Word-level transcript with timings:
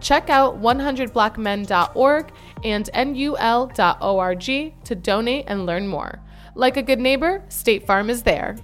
Check 0.00 0.30
out 0.30 0.60
100blackmen.org 0.60 2.32
and 2.64 2.90
nul.org 2.94 4.44
to 4.84 4.94
donate 4.94 5.44
and 5.48 5.66
learn 5.66 5.86
more. 5.86 6.20
Like 6.54 6.76
a 6.76 6.82
good 6.82 6.98
neighbor, 6.98 7.44
State 7.48 7.86
Farm 7.86 8.10
is 8.10 8.22
there. 8.22 8.56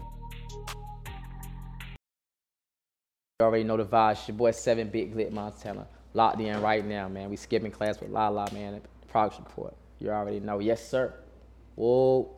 You 3.39 3.45
already 3.45 3.65
know 3.65 3.77
the 3.77 3.85
vibes. 3.85 4.27
Your 4.27 4.37
boy 4.37 4.53
Seven 4.53 4.89
Big 4.89 5.15
Glit 5.15 5.31
Montana. 5.31 5.87
Locked 6.15 6.41
in 6.41 6.61
right 6.63 6.85
now, 6.85 7.09
man. 7.09 7.29
We 7.29 7.37
skipping 7.37 7.71
class 7.71 8.01
with 8.01 8.11
La 8.11 8.29
La, 8.29 8.47
man. 8.53 8.81
Progress 9.09 9.39
report. 9.39 9.75
You 9.99 10.11
already 10.11 10.41
know. 10.41 10.59
Yes, 10.59 10.89
sir. 10.89 11.13
Whoa. 11.75 12.31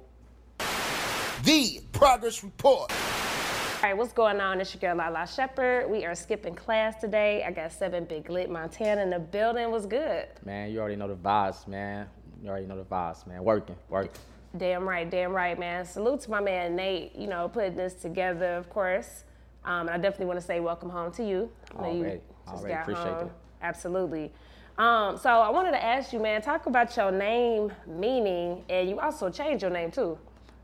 The 1.44 1.80
progress 1.92 2.42
report. 2.42 2.92
All 3.78 3.84
right, 3.84 3.96
what's 3.96 4.12
going 4.12 4.40
on? 4.40 4.60
It's 4.60 4.74
your 4.74 4.80
girl 4.80 4.96
Lala 4.96 5.24
Shepherd. 5.24 5.88
We 5.88 6.04
are 6.04 6.12
skipping 6.16 6.56
class 6.56 7.00
today. 7.00 7.44
I 7.46 7.52
got 7.52 7.70
seven 7.70 8.06
big 8.06 8.26
glit 8.26 8.48
Montana 8.48 9.02
in 9.02 9.10
the 9.10 9.20
building. 9.20 9.70
Was 9.70 9.86
good. 9.86 10.26
Man, 10.44 10.72
you 10.72 10.80
already 10.80 10.96
know 10.96 11.06
the 11.06 11.14
vibes, 11.14 11.68
man. 11.68 12.08
You 12.42 12.50
already 12.50 12.66
know 12.66 12.76
the 12.76 12.82
vibes, 12.82 13.24
man. 13.28 13.44
Working, 13.44 13.76
working. 13.88 14.20
Damn 14.56 14.82
right, 14.82 15.08
damn 15.08 15.30
right, 15.30 15.56
man. 15.56 15.84
Salute 15.84 16.22
to 16.22 16.30
my 16.32 16.40
man 16.40 16.74
Nate. 16.74 17.14
You 17.14 17.28
know, 17.28 17.48
putting 17.48 17.76
this 17.76 17.94
together, 17.94 18.54
of 18.54 18.68
course. 18.68 19.22
Um, 19.64 19.82
and 19.82 19.90
I 19.90 19.98
definitely 19.98 20.26
want 20.26 20.40
to 20.40 20.44
say 20.44 20.58
welcome 20.58 20.90
home 20.90 21.12
to 21.12 21.22
you. 21.22 21.48
Know 21.78 21.92
you 21.92 22.00
Already, 22.00 22.20
already 22.48 22.74
appreciate 22.74 23.04
home. 23.06 23.26
that. 23.28 23.32
Absolutely. 23.62 24.32
Um, 24.76 25.16
so 25.18 25.30
I 25.30 25.50
wanted 25.50 25.70
to 25.70 25.84
ask 25.84 26.12
you, 26.12 26.18
man, 26.18 26.42
talk 26.42 26.66
about 26.66 26.96
your 26.96 27.12
name 27.12 27.70
meaning, 27.86 28.64
and 28.68 28.90
you 28.90 28.98
also 28.98 29.30
changed 29.30 29.62
your 29.62 29.70
name 29.70 29.92
too. 29.92 30.18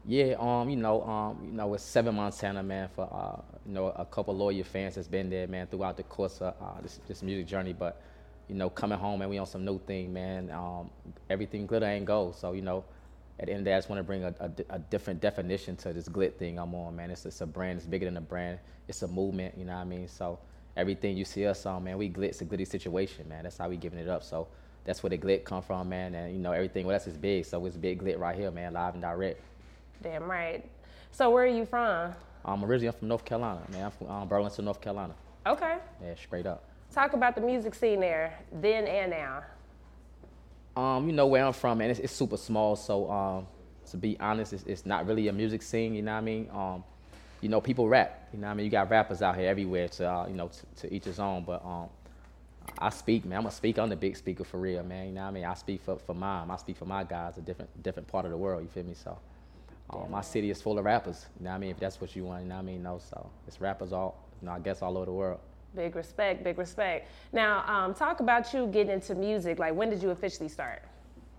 Yeah, 0.07 0.35
um, 0.39 0.69
you 0.69 0.77
know, 0.77 1.03
um, 1.03 1.39
you 1.47 1.53
know, 1.53 1.73
it's 1.75 1.83
Seven 1.83 2.15
Montana, 2.17 2.63
man. 2.63 2.89
For 2.95 3.09
uh, 3.11 3.41
you 3.67 3.73
know, 3.73 3.87
a 3.89 4.05
couple 4.05 4.37
loyal 4.37 4.65
fans 4.65 4.97
that's 4.97 5.09
been 5.09 5.31
there, 5.31 5.47
man, 5.47 5.67
throughout 5.67 5.97
the 5.97 6.03
course 6.03 6.43
of 6.43 6.55
uh, 6.61 6.81
this 6.83 7.01
this 7.09 7.23
music 7.23 7.47
journey. 7.47 7.73
But 7.73 8.03
you 8.49 8.55
know, 8.55 8.69
coming 8.69 8.99
home, 8.99 9.21
man, 9.21 9.31
we 9.31 9.39
on 9.39 9.47
some 9.47 9.65
new 9.65 9.79
thing, 9.79 10.13
man. 10.13 10.51
Um, 10.51 10.91
everything 11.31 11.67
glitter 11.67 11.87
ain't 11.87 12.05
gold. 12.05 12.37
So 12.37 12.53
you 12.53 12.61
know, 12.61 12.85
at 13.41 13.47
the 13.47 13.53
end 13.53 13.61
of 13.61 13.65
the 13.65 13.71
day, 13.71 13.75
I 13.75 13.79
just 13.79 13.89
want 13.89 14.01
to 14.01 14.05
bring 14.05 14.25
a, 14.25 14.35
a 14.41 14.51
a 14.75 14.79
different 14.79 15.23
definition 15.23 15.75
to 15.77 15.95
this 15.95 16.07
glit 16.07 16.35
thing 16.37 16.59
I'm 16.59 16.75
on, 16.75 16.95
man. 16.97 17.11
It's, 17.11 17.25
it's 17.25 17.41
a 17.41 17.47
brand. 17.47 17.79
It's 17.79 17.87
bigger 17.87 18.05
than 18.05 18.19
a 18.19 18.21
brand. 18.21 18.59
It's 18.89 19.01
a 19.03 19.09
movement. 19.09 19.57
You 19.57 19.65
know 19.65 19.75
what 19.75 19.81
I 19.81 19.85
mean? 19.85 20.09
So 20.09 20.39
everything 20.77 21.17
you 21.17 21.25
see 21.25 21.47
us 21.47 21.65
on, 21.65 21.83
man, 21.83 21.97
we 21.97 22.11
glit's 22.11 22.43
a 22.43 22.45
glitty 22.45 22.69
situation, 22.69 23.27
man. 23.27 23.45
That's 23.45 23.57
how 23.57 23.71
we 23.71 23.79
giving 23.79 23.99
it 23.99 24.09
up. 24.11 24.23
So 24.23 24.49
that's 24.85 25.03
where 25.03 25.11
the 25.11 25.17
glit 25.17 25.45
come 25.45 25.63
from, 25.63 25.89
man. 25.89 26.15
And 26.15 26.35
you 26.35 26.41
know, 26.41 26.53
everything 26.53 26.87
with 26.87 26.95
us 26.95 27.07
is 27.07 27.17
big. 27.17 27.47
So 27.47 27.65
it's 27.65 27.79
big 27.79 28.03
glit 28.03 28.19
right 28.19 28.37
here, 28.37 28.51
man, 28.51 28.75
live 28.75 28.93
and 28.93 29.03
direct. 29.03 29.41
Damn 30.03 30.31
right. 30.31 30.65
So 31.13 31.31
where 31.31 31.45
are 31.45 31.47
you 31.47 31.65
from? 31.65 32.13
I'm 32.45 32.65
originally 32.65 32.89
I'm 32.89 32.95
from 32.95 33.09
North 33.09 33.25
Carolina, 33.25 33.61
man. 33.71 33.85
I'm 33.85 33.91
from 33.91 34.11
um, 34.11 34.29
Burlington, 34.29 34.65
North 34.65 34.81
Carolina. 34.81 35.15
Okay. 35.47 35.77
Yeah, 36.03 36.15
straight 36.17 36.47
up. 36.47 36.65
Talk 36.93 37.13
about 37.13 37.35
the 37.35 37.41
music 37.41 37.75
scene 37.75 38.01
there, 38.01 38.39
then 38.53 38.87
and 38.87 39.11
now. 39.11 39.43
Um, 40.77 41.07
you 41.07 41.13
know 41.13 41.27
where 41.27 41.45
I'm 41.45 41.53
from, 41.53 41.79
man. 41.79 41.91
It's, 41.91 42.01
it's 42.01 42.13
super 42.13 42.37
small, 42.37 42.77
so 42.77 43.11
um, 43.11 43.47
to 43.91 43.97
be 43.97 44.19
honest, 44.21 44.53
it's, 44.53 44.65
it's 44.65 44.87
not 44.87 45.07
really 45.07 45.29
a 45.29 45.33
music 45.33 45.63
scene. 45.63 45.95
You 45.95 46.03
know 46.03 46.13
what 46.13 46.19
I 46.19 46.23
mean? 46.23 46.49
Um, 46.53 46.85
you 47.41 47.49
know, 47.49 47.61
people 47.61 47.89
rap. 47.89 48.29
You 48.33 48.41
know 48.41 48.49
what 48.49 48.53
I 48.53 48.55
mean? 48.55 48.65
You 48.65 48.71
got 48.71 48.91
rappers 48.91 49.23
out 49.23 49.37
here 49.37 49.49
everywhere 49.49 49.89
to 49.89 50.11
uh, 50.11 50.27
you 50.27 50.35
know 50.35 50.49
to, 50.49 50.81
to 50.83 50.95
each 50.95 51.05
his 51.05 51.21
own. 51.21 51.45
But 51.45 51.65
um, 51.65 51.89
I 52.79 52.91
speak, 52.91 53.25
man. 53.25 53.39
I'm 53.39 53.47
a 53.47 53.51
speaker. 53.51 53.81
I'm 53.81 53.89
the 53.89 53.97
big 53.97 54.17
speaker 54.17 54.45
for 54.45 54.59
real, 54.59 54.83
man. 54.83 55.07
You 55.07 55.13
know 55.13 55.23
what 55.23 55.29
I 55.29 55.33
mean? 55.33 55.45
I 55.45 55.55
speak 55.55 55.83
for, 55.83 55.97
for 55.97 56.15
mine. 56.15 56.51
I 56.51 56.57
speak 56.57 56.77
for 56.77 56.87
my 56.87 57.05
guys, 57.05 57.39
a 57.39 57.41
different 57.41 57.83
different 57.83 58.09
part 58.09 58.25
of 58.25 58.31
the 58.31 58.37
world. 58.37 58.63
You 58.63 58.69
feel 58.69 58.85
me? 58.85 58.95
So. 58.95 59.19
Um, 59.91 60.11
my 60.11 60.23
city 60.23 60.51
is 60.51 60.63
full 60.63 60.79
of 60.79 60.85
rappers. 60.85 61.27
You 61.39 61.45
know 61.45 61.51
what 61.51 61.57
I 61.57 61.59
mean? 61.59 61.71
If 61.71 61.79
that's 61.79 62.01
what 62.01 62.17
you 62.17 62.25
want, 62.25 62.43
you 62.43 62.49
know 62.49 62.57
what 62.57 62.63
I 62.63 62.65
mean? 62.65 62.83
No, 62.83 62.99
so 62.99 63.31
it's 63.47 63.61
rappers 63.61 63.93
all, 63.93 64.17
you 64.41 64.47
know, 64.47 64.53
I 64.53 64.59
guess 64.59 64.83
all 64.83 64.97
over 64.97 65.07
the 65.07 65.13
world. 65.13 65.41
Big 65.77 65.95
respect, 65.97 66.45
big 66.45 66.57
respect. 66.57 67.09
Now, 67.33 67.65
um, 67.67 67.95
talk 67.95 68.21
about 68.21 68.53
you 68.55 68.67
getting 68.69 68.93
into 68.93 69.15
music. 69.15 69.59
Like, 69.59 69.75
when 69.75 69.91
did 69.91 70.03
you 70.03 70.11
officially 70.11 70.49
start? 70.49 70.83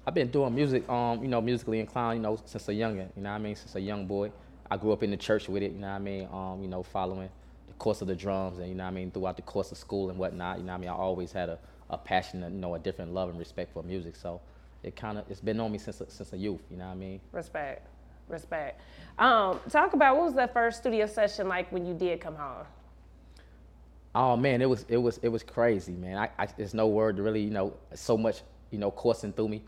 I've 0.05 0.13
been 0.13 0.29
doing 0.29 0.53
music, 0.53 0.87
um, 0.89 1.23
you 1.23 1.27
know, 1.27 1.41
musically 1.41 1.79
inclined, 1.79 2.17
you 2.19 2.23
know, 2.23 2.37
since 2.45 2.67
a 2.67 2.71
youngin. 2.71 3.09
You 3.15 3.23
know 3.23 3.29
what 3.31 3.35
I 3.35 3.39
mean? 3.39 3.55
Since 3.55 3.75
a 3.75 3.81
young 3.81 4.05
boy, 4.05 4.31
I 4.69 4.77
grew 4.77 4.91
up 4.91 5.01
in 5.01 5.09
the 5.09 5.17
church 5.17 5.49
with 5.49 5.63
it. 5.63 5.71
You 5.71 5.79
know 5.79 5.87
what 5.87 5.95
I 5.95 5.99
mean? 5.99 6.27
Um, 6.31 6.61
you 6.61 6.67
know, 6.67 6.83
following 6.83 7.29
the 7.67 7.73
course 7.75 8.01
of 8.01 8.07
the 8.07 8.15
drums, 8.15 8.59
and 8.59 8.67
you 8.67 8.75
know 8.75 8.83
what 8.83 8.89
I 8.89 8.93
mean, 8.93 9.09
throughout 9.09 9.35
the 9.35 9.41
course 9.41 9.71
of 9.71 9.77
school 9.77 10.09
and 10.09 10.19
whatnot. 10.19 10.59
You 10.59 10.63
know 10.63 10.73
what 10.73 10.77
I 10.77 10.81
mean? 10.81 10.89
I 10.89 10.93
always 10.93 11.31
had 11.31 11.49
a, 11.49 11.57
a 11.89 11.97
passion, 11.97 12.43
and, 12.43 12.53
you 12.53 12.61
know, 12.61 12.75
a 12.75 12.79
different 12.79 13.13
love 13.13 13.29
and 13.29 13.39
respect 13.39 13.73
for 13.73 13.81
music. 13.81 14.15
So 14.15 14.41
it 14.83 14.95
kind 14.95 15.17
of 15.17 15.25
it's 15.31 15.41
been 15.41 15.59
on 15.59 15.71
me 15.71 15.79
since 15.79 16.01
since 16.07 16.33
a 16.33 16.37
youth. 16.37 16.61
You 16.69 16.77
know 16.77 16.85
what 16.85 16.91
I 16.91 16.95
mean? 16.95 17.19
Respect, 17.31 17.87
respect. 18.27 18.81
Um, 19.17 19.59
talk 19.69 19.93
about 19.93 20.17
what 20.17 20.25
was 20.25 20.35
that 20.35 20.53
first 20.53 20.79
studio 20.79 21.05
session 21.05 21.47
like 21.47 21.71
when 21.71 21.85
you 21.85 21.93
did 21.93 22.19
come 22.19 22.35
home? 22.35 22.65
Oh 24.13 24.37
man, 24.37 24.61
it 24.61 24.69
was 24.69 24.85
it 24.87 24.97
was 24.97 25.19
it 25.21 25.29
was 25.29 25.43
crazy, 25.43 25.93
man. 25.93 26.17
I, 26.17 26.29
I 26.37 26.47
there's 26.57 26.73
no 26.73 26.87
word 26.87 27.17
to 27.17 27.23
really, 27.23 27.41
you 27.41 27.49
know, 27.51 27.73
so 27.93 28.17
much, 28.17 28.41
you 28.71 28.79
know, 28.79 28.91
coursing 28.91 29.33
through 29.33 29.49
me. 29.49 29.61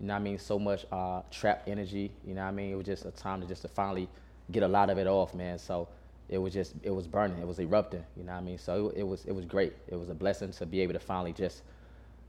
You 0.00 0.06
know 0.06 0.14
what 0.14 0.20
I 0.20 0.22
mean? 0.22 0.38
So 0.38 0.58
much 0.58 0.84
uh, 0.92 1.22
trapped 1.30 1.68
energy. 1.68 2.10
You 2.26 2.34
know 2.34 2.42
what 2.42 2.48
I 2.48 2.52
mean? 2.52 2.72
It 2.72 2.74
was 2.74 2.86
just 2.86 3.04
a 3.06 3.10
time 3.10 3.40
to 3.40 3.46
just 3.46 3.62
to 3.62 3.68
finally 3.68 4.08
get 4.50 4.62
a 4.62 4.68
lot 4.68 4.90
of 4.90 4.98
it 4.98 5.06
off, 5.06 5.34
man. 5.34 5.58
So 5.58 5.88
it 6.28 6.38
was 6.38 6.52
just 6.52 6.74
it 6.82 6.90
was 6.90 7.06
burning, 7.06 7.38
it 7.38 7.46
was 7.46 7.58
erupting. 7.58 8.04
You 8.16 8.24
know 8.24 8.32
what 8.32 8.38
I 8.38 8.42
mean? 8.42 8.58
So 8.58 8.88
it, 8.88 9.00
it 9.00 9.02
was 9.04 9.24
it 9.24 9.32
was 9.32 9.46
great. 9.46 9.72
It 9.88 9.96
was 9.96 10.10
a 10.10 10.14
blessing 10.14 10.52
to 10.52 10.66
be 10.66 10.80
able 10.80 10.92
to 10.92 11.00
finally 11.00 11.32
just, 11.32 11.62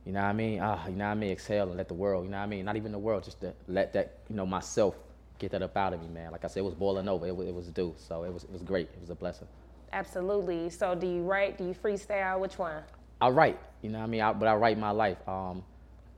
you 0.06 0.14
know 0.14 0.22
I 0.22 0.32
mean? 0.34 0.60
Ah, 0.62 0.88
you 0.88 0.96
know 0.96 1.06
what 1.06 1.12
I 1.12 1.16
mean? 1.16 1.32
Exhale 1.32 1.68
and 1.68 1.78
let 1.78 1.90
the 1.90 1.94
world. 1.94 2.24
You 2.24 2.32
know 2.32 2.38
what 2.38 2.44
I 2.44 2.48
mean? 2.48 2.64
Not 2.64 2.78
even 2.78 2.94
the 2.94 3.00
world, 3.00 3.24
just 3.24 3.42
to 3.42 3.54
let 3.68 3.92
that, 3.94 4.20
you 4.30 4.36
know, 4.36 4.46
myself 4.46 4.96
get 5.40 5.52
that 5.52 5.62
up 5.62 5.76
out 5.76 5.94
of 5.94 6.02
me, 6.02 6.08
man. 6.08 6.32
Like 6.32 6.46
I 6.46 6.48
said, 6.48 6.60
it 6.60 6.66
was 6.66 6.76
boiling 6.76 7.08
over. 7.08 7.26
It 7.28 7.36
was, 7.36 7.48
it 7.48 7.54
was 7.54 7.68
due. 7.68 7.94
So 7.98 8.24
it 8.24 8.34
was 8.34 8.44
it 8.44 8.52
was 8.52 8.64
great. 8.64 8.90
It 8.94 9.02
was 9.02 9.10
a 9.10 9.16
blessing. 9.16 9.48
Absolutely. 9.94 10.70
So, 10.70 10.96
do 10.96 11.08
you 11.08 11.22
write? 11.22 11.58
Do 11.58 11.66
you 11.66 11.74
freestyle? 11.74 12.40
Which 12.40 12.58
one? 12.58 12.84
I 13.22 13.30
write, 13.30 13.58
you 13.82 13.90
know 13.90 14.00
what 14.00 14.06
I 14.06 14.08
mean? 14.08 14.22
I, 14.22 14.34
but 14.34 14.48
I 14.48 14.56
write 14.56 14.78
my 14.78 14.92
life. 14.92 15.18
Um, 15.28 15.64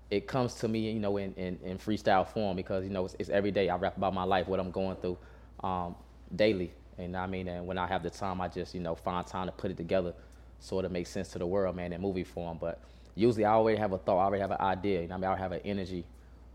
it 0.09 0.25
comes 0.25 0.55
to 0.55 0.67
me, 0.67 0.91
you 0.91 0.99
know, 0.99 1.17
in, 1.17 1.33
in, 1.35 1.59
in 1.63 1.77
freestyle 1.77 2.27
form 2.27 2.55
because, 2.55 2.83
you 2.83 2.89
know, 2.89 3.05
it's, 3.05 3.15
it's 3.19 3.29
every 3.29 3.51
day. 3.51 3.69
I 3.69 3.75
rap 3.75 3.97
about 3.97 4.13
my 4.13 4.23
life, 4.23 4.47
what 4.47 4.59
I'm 4.59 4.71
going 4.71 4.95
through 4.97 5.17
um, 5.63 5.95
daily. 6.35 6.71
And 6.97 7.15
I 7.15 7.27
mean, 7.27 7.47
and 7.47 7.67
when 7.67 7.77
I 7.77 7.85
have 7.85 8.01
the 8.01 8.09
time, 8.09 8.41
I 8.41 8.47
just, 8.47 8.73
you 8.73 8.79
know, 8.81 8.95
find 8.95 9.25
time 9.27 9.45
to 9.45 9.51
put 9.51 9.69
it 9.69 9.77
together 9.77 10.13
so 10.59 10.79
it 10.79 10.91
makes 10.91 11.11
sense 11.11 11.29
to 11.29 11.39
the 11.39 11.45
world, 11.45 11.75
man, 11.75 11.93
in 11.93 12.01
movie 12.01 12.23
form. 12.23 12.57
But 12.59 12.79
usually 13.15 13.45
I 13.45 13.51
already 13.53 13.77
have 13.77 13.91
a 13.91 13.97
thought, 13.97 14.17
I 14.17 14.25
already 14.25 14.41
have 14.41 14.51
an 14.51 14.61
idea, 14.61 15.01
you 15.01 15.07
know 15.07 15.17
what 15.17 15.17
I 15.17 15.17
mean? 15.17 15.23
I 15.23 15.27
already 15.27 15.41
have 15.43 15.51
an 15.51 15.61
energy 15.65 16.05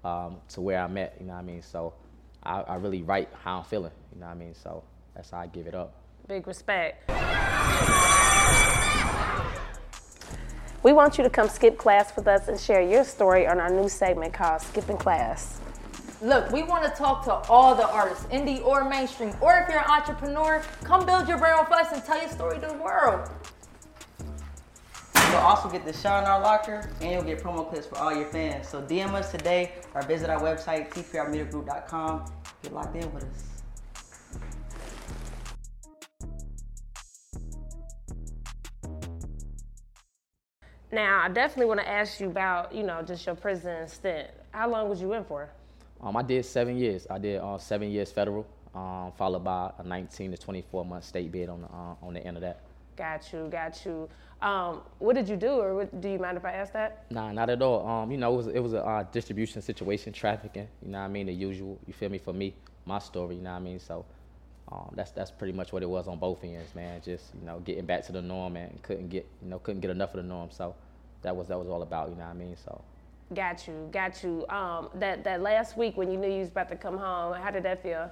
um, 0.04 0.36
to 0.48 0.60
where 0.60 0.80
I'm 0.82 0.96
at, 0.96 1.14
you 1.20 1.26
know 1.26 1.34
what 1.34 1.38
I 1.38 1.42
mean? 1.42 1.62
So 1.62 1.94
I, 2.42 2.60
I 2.62 2.74
really 2.76 3.02
write 3.02 3.28
how 3.44 3.58
I'm 3.58 3.64
feeling, 3.64 3.92
you 4.14 4.20
know 4.20 4.26
what 4.26 4.32
I 4.32 4.38
mean? 4.38 4.54
So 4.54 4.82
that's 5.14 5.30
how 5.30 5.38
I 5.38 5.46
give 5.46 5.66
it 5.66 5.74
up. 5.74 5.94
Big 6.28 6.46
respect. 6.46 7.10
We 10.82 10.92
want 10.92 11.16
you 11.16 11.22
to 11.22 11.30
come 11.30 11.48
skip 11.48 11.78
class 11.78 12.14
with 12.16 12.26
us 12.26 12.48
and 12.48 12.58
share 12.58 12.82
your 12.82 13.04
story 13.04 13.46
on 13.46 13.60
our 13.60 13.70
new 13.70 13.88
segment 13.88 14.34
called 14.34 14.60
Skipping 14.60 14.96
Class. 14.96 15.60
Look, 16.20 16.50
we 16.50 16.64
want 16.64 16.84
to 16.84 16.90
talk 16.90 17.24
to 17.24 17.32
all 17.50 17.74
the 17.74 17.88
artists, 17.88 18.24
indie 18.26 18.64
or 18.64 18.88
mainstream, 18.88 19.32
or 19.40 19.56
if 19.58 19.68
you're 19.68 19.78
an 19.78 19.90
entrepreneur, 19.90 20.62
come 20.82 21.06
build 21.06 21.28
your 21.28 21.38
brand 21.38 21.66
with 21.68 21.78
us 21.78 21.92
and 21.92 22.04
tell 22.04 22.20
your 22.20 22.30
story 22.30 22.58
to 22.60 22.66
the 22.66 22.74
world. 22.74 23.28
You'll 25.32 25.40
also 25.40 25.70
get 25.70 25.86
the 25.86 25.94
shot 25.94 26.24
in 26.24 26.28
our 26.28 26.42
locker, 26.42 26.90
and 27.00 27.10
you'll 27.10 27.22
get 27.22 27.42
promo 27.42 27.66
clips 27.66 27.86
for 27.86 27.96
all 27.96 28.14
your 28.14 28.26
fans. 28.26 28.68
So 28.68 28.82
DM 28.82 29.14
us 29.14 29.30
today 29.30 29.72
or 29.94 30.02
visit 30.02 30.28
our 30.28 30.38
website, 30.38 30.90
tprmediagroup.com. 30.90 32.30
Get 32.62 32.74
locked 32.74 32.96
in 32.96 33.14
with 33.14 33.24
us. 33.24 33.62
Now, 40.92 41.22
I 41.24 41.30
definitely 41.30 41.64
want 41.64 41.80
to 41.80 41.88
ask 41.88 42.20
you 42.20 42.26
about, 42.26 42.74
you 42.74 42.82
know, 42.82 43.00
just 43.00 43.24
your 43.24 43.34
prison 43.34 43.88
stint. 43.88 44.28
How 44.50 44.68
long 44.68 44.90
was 44.90 45.00
you 45.00 45.14
in 45.14 45.24
for? 45.24 45.48
Um, 46.02 46.14
I 46.14 46.22
did 46.22 46.44
seven 46.44 46.76
years. 46.76 47.06
I 47.08 47.16
did 47.16 47.40
uh, 47.40 47.56
seven 47.56 47.90
years 47.90 48.12
federal, 48.12 48.46
um, 48.74 49.12
followed 49.16 49.44
by 49.44 49.72
a 49.78 49.82
19 49.82 50.32
to 50.32 50.36
24 50.36 50.84
month 50.84 51.04
state 51.04 51.32
bid 51.32 51.48
on 51.48 51.62
the, 51.62 51.68
uh, 51.68 51.94
on 52.02 52.12
the 52.12 52.20
end 52.20 52.36
of 52.36 52.42
that. 52.42 52.60
Got 53.02 53.32
you, 53.32 53.48
got 53.50 53.84
you. 53.84 54.08
Um, 54.40 54.82
what 55.00 55.16
did 55.16 55.28
you 55.28 55.34
do, 55.34 55.54
or 55.54 55.74
what, 55.74 56.00
do 56.00 56.08
you 56.08 56.20
mind 56.20 56.36
if 56.36 56.44
I 56.44 56.52
ask 56.52 56.72
that? 56.72 57.10
Nah, 57.10 57.32
not 57.32 57.50
at 57.50 57.60
all. 57.60 57.84
Um, 57.84 58.12
you 58.12 58.16
know, 58.16 58.32
it 58.32 58.36
was 58.36 58.46
it 58.46 58.60
was 58.60 58.74
a 58.74 58.84
uh, 58.84 59.02
distribution 59.10 59.60
situation, 59.60 60.12
trafficking. 60.22 60.68
You 60.80 60.92
know 60.92 61.00
what 61.00 61.06
I 61.06 61.08
mean? 61.08 61.26
The 61.26 61.32
usual. 61.32 61.80
You 61.88 61.94
feel 61.94 62.10
me? 62.10 62.18
For 62.18 62.32
me, 62.32 62.54
my 62.86 63.00
story. 63.00 63.34
You 63.34 63.42
know 63.42 63.50
what 63.50 63.56
I 63.56 63.60
mean? 63.60 63.80
So. 63.80 64.04
Um, 64.70 64.90
that's 64.94 65.10
that's 65.10 65.32
pretty 65.32 65.52
much 65.52 65.72
what 65.72 65.82
it 65.82 65.90
was 65.90 66.06
on 66.06 66.18
both 66.18 66.44
ends, 66.44 66.74
man. 66.76 67.02
Just 67.04 67.34
you 67.34 67.44
know, 67.44 67.58
getting 67.58 67.84
back 67.84 68.06
to 68.06 68.12
the 68.12 68.22
norm 68.22 68.56
and 68.56 68.80
couldn't 68.82 69.08
get 69.08 69.26
you 69.42 69.48
know 69.48 69.58
couldn't 69.58 69.80
get 69.80 69.90
enough 69.90 70.10
of 70.10 70.22
the 70.22 70.28
norm. 70.28 70.50
So 70.52 70.76
that 71.22 71.34
was 71.34 71.48
that 71.48 71.58
was 71.58 71.66
all 71.66 71.82
about. 71.82 72.08
You 72.08 72.14
know 72.14 72.24
what 72.24 72.30
I 72.30 72.34
mean? 72.34 72.56
So. 72.64 72.80
Got 73.34 73.66
you, 73.66 73.88
got 73.90 74.22
you. 74.22 74.46
Um, 74.48 74.90
that 74.94 75.24
that 75.24 75.42
last 75.42 75.76
week 75.76 75.96
when 75.96 76.08
you 76.08 76.16
knew 76.16 76.30
you 76.30 76.38
was 76.38 76.50
about 76.50 76.68
to 76.68 76.76
come 76.76 76.96
home, 76.96 77.34
how 77.34 77.50
did 77.50 77.64
that 77.64 77.82
feel? 77.82 78.10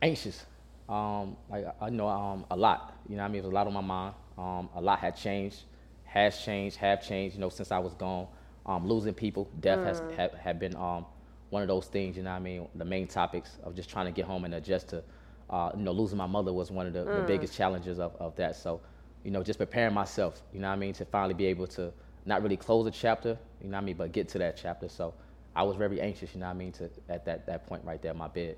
Anxious. 0.00 0.46
Um, 0.88 1.36
like 1.50 1.66
I 1.80 1.90
know 1.90 2.08
um, 2.08 2.44
a 2.50 2.56
lot. 2.56 2.94
You 3.08 3.16
know 3.16 3.22
what 3.22 3.28
I 3.28 3.32
mean? 3.32 3.38
It 3.40 3.44
was 3.44 3.52
a 3.52 3.54
lot 3.54 3.66
on 3.66 3.72
my 3.72 3.80
mind. 3.80 4.14
Um, 4.38 4.68
a 4.74 4.80
lot 4.80 4.98
had 4.98 5.16
changed, 5.16 5.62
has 6.04 6.38
changed, 6.38 6.76
have 6.76 7.02
changed. 7.06 7.36
You 7.36 7.40
know, 7.40 7.48
since 7.48 7.72
I 7.72 7.78
was 7.78 7.94
gone. 7.94 8.26
Um, 8.66 8.88
losing 8.88 9.14
people, 9.14 9.48
death 9.60 9.78
has 9.84 10.02
have, 10.42 10.58
been 10.58 10.74
um, 10.74 11.06
one 11.50 11.62
of 11.62 11.68
those 11.68 11.86
things. 11.86 12.16
You 12.16 12.24
know 12.24 12.30
what 12.30 12.36
I 12.36 12.40
mean? 12.40 12.68
The 12.74 12.84
main 12.84 13.06
topics 13.06 13.58
of 13.62 13.76
just 13.76 13.88
trying 13.88 14.06
to 14.06 14.12
get 14.12 14.24
home 14.24 14.44
and 14.44 14.54
adjust 14.54 14.88
to. 14.88 15.02
Uh, 15.48 15.70
you 15.76 15.82
know, 15.82 15.92
losing 15.92 16.18
my 16.18 16.26
mother 16.26 16.52
was 16.52 16.72
one 16.72 16.88
of 16.88 16.92
the, 16.92 17.04
the 17.04 17.24
biggest 17.24 17.54
challenges 17.54 18.00
of, 18.00 18.16
of 18.18 18.34
that. 18.34 18.56
So, 18.56 18.80
you 19.22 19.30
know, 19.30 19.44
just 19.44 19.60
preparing 19.60 19.94
myself. 19.94 20.42
You 20.52 20.58
know 20.58 20.66
what 20.66 20.74
I 20.74 20.76
mean? 20.76 20.92
To 20.94 21.04
finally 21.04 21.34
be 21.34 21.46
able 21.46 21.68
to 21.68 21.92
not 22.24 22.42
really 22.42 22.56
close 22.56 22.84
a 22.88 22.90
chapter. 22.90 23.38
You 23.62 23.68
know 23.68 23.76
what 23.76 23.82
I 23.82 23.86
mean? 23.86 23.96
But 23.96 24.10
get 24.10 24.28
to 24.30 24.38
that 24.38 24.56
chapter. 24.56 24.88
So. 24.88 25.14
I 25.56 25.62
was 25.62 25.74
very 25.76 26.02
anxious, 26.02 26.34
you 26.34 26.40
know 26.40 26.46
what 26.46 26.54
I 26.54 26.58
mean, 26.58 26.72
to 26.72 26.90
at 27.08 27.24
that, 27.24 27.46
that 27.46 27.66
point 27.66 27.82
right 27.82 28.00
there 28.02 28.12
my 28.12 28.28
bed. 28.28 28.56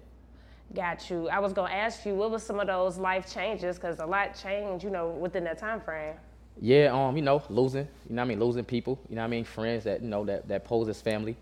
Got 0.75 1.09
you. 1.09 1.29
I 1.29 1.39
was 1.39 1.53
gonna 1.53 1.73
ask 1.73 2.05
you 2.05 2.15
what 2.15 2.31
was 2.31 2.43
some 2.43 2.61
of 2.61 2.67
those 2.67 2.99
life 2.99 3.33
changes, 3.33 3.77
because 3.77 4.01
a 4.01 4.07
lot 4.07 4.39
changed, 4.41 4.85
you 4.85 4.91
know, 4.91 5.09
within 5.09 5.45
that 5.45 5.59
time 5.59 5.81
frame. 5.81 6.15
Yeah, 6.61 6.91
um, 6.93 7.17
you 7.17 7.23
know, 7.23 7.43
losing, 7.49 7.89
you 8.09 8.15
know 8.15 8.23
what 8.23 8.27
I 8.27 8.29
mean, 8.29 8.41
losing 8.41 8.65
people, 8.65 8.99
you 9.09 9.15
know 9.15 9.23
what 9.23 9.27
I 9.27 9.31
mean, 9.31 9.45
friends 9.45 9.85
that, 9.85 10.03
you 10.03 10.09
know, 10.09 10.25
that, 10.25 10.49
that 10.49 10.65
pose 10.65 10.89
as 10.89 11.01
family. 11.01 11.37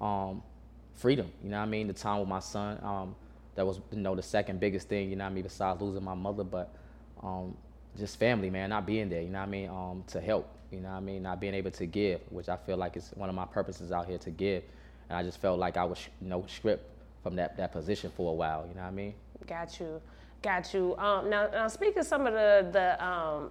Um, 0.00 0.42
freedom, 0.94 1.30
you 1.42 1.50
know 1.50 1.58
what 1.58 1.64
I 1.64 1.68
mean, 1.68 1.88
the 1.88 1.92
time 1.92 2.20
with 2.20 2.28
my 2.28 2.40
son, 2.40 2.78
um, 2.82 3.14
that 3.54 3.66
was, 3.66 3.80
you 3.90 3.98
know, 3.98 4.14
the 4.14 4.22
second 4.22 4.60
biggest 4.60 4.88
thing, 4.88 5.10
you 5.10 5.16
know 5.16 5.24
what 5.24 5.30
I 5.30 5.34
mean, 5.34 5.42
besides 5.42 5.80
losing 5.80 6.04
my 6.04 6.14
mother, 6.14 6.44
but 6.44 6.74
um, 7.22 7.56
just 7.98 8.18
family, 8.18 8.48
man, 8.48 8.70
not 8.70 8.86
being 8.86 9.08
there, 9.08 9.20
you 9.22 9.28
know 9.28 9.40
what 9.40 9.48
I 9.48 9.50
mean, 9.50 9.68
um, 9.68 10.04
to 10.08 10.20
help, 10.20 10.48
you 10.70 10.80
know 10.80 10.90
what 10.90 10.96
I 10.96 11.00
mean, 11.00 11.22
not 11.22 11.40
being 11.40 11.54
able 11.54 11.70
to 11.72 11.86
give, 11.86 12.20
which 12.30 12.48
I 12.48 12.56
feel 12.56 12.76
like 12.76 12.96
is 12.96 13.10
one 13.14 13.28
of 13.28 13.34
my 13.34 13.46
purposes 13.46 13.92
out 13.92 14.06
here 14.06 14.18
to 14.18 14.30
give. 14.30 14.62
And 15.08 15.18
I 15.18 15.22
just 15.22 15.40
felt 15.40 15.58
like 15.58 15.76
I 15.76 15.84
was, 15.84 15.98
you 16.22 16.28
know, 16.28 16.44
stripped 16.46 16.84
from 17.22 17.36
that, 17.36 17.56
that 17.56 17.72
position 17.72 18.10
for 18.16 18.32
a 18.32 18.34
while, 18.34 18.66
you 18.68 18.74
know 18.74 18.82
what 18.82 18.88
I 18.88 18.92
mean? 18.92 19.14
Got 19.46 19.80
you, 19.80 20.00
got 20.42 20.72
you. 20.72 20.96
Um, 20.96 21.30
now, 21.30 21.48
now, 21.50 21.68
speak 21.68 21.96
of 21.96 22.06
some 22.06 22.26
of 22.26 22.32
the 22.32 22.68
the 22.72 23.04
um, 23.04 23.50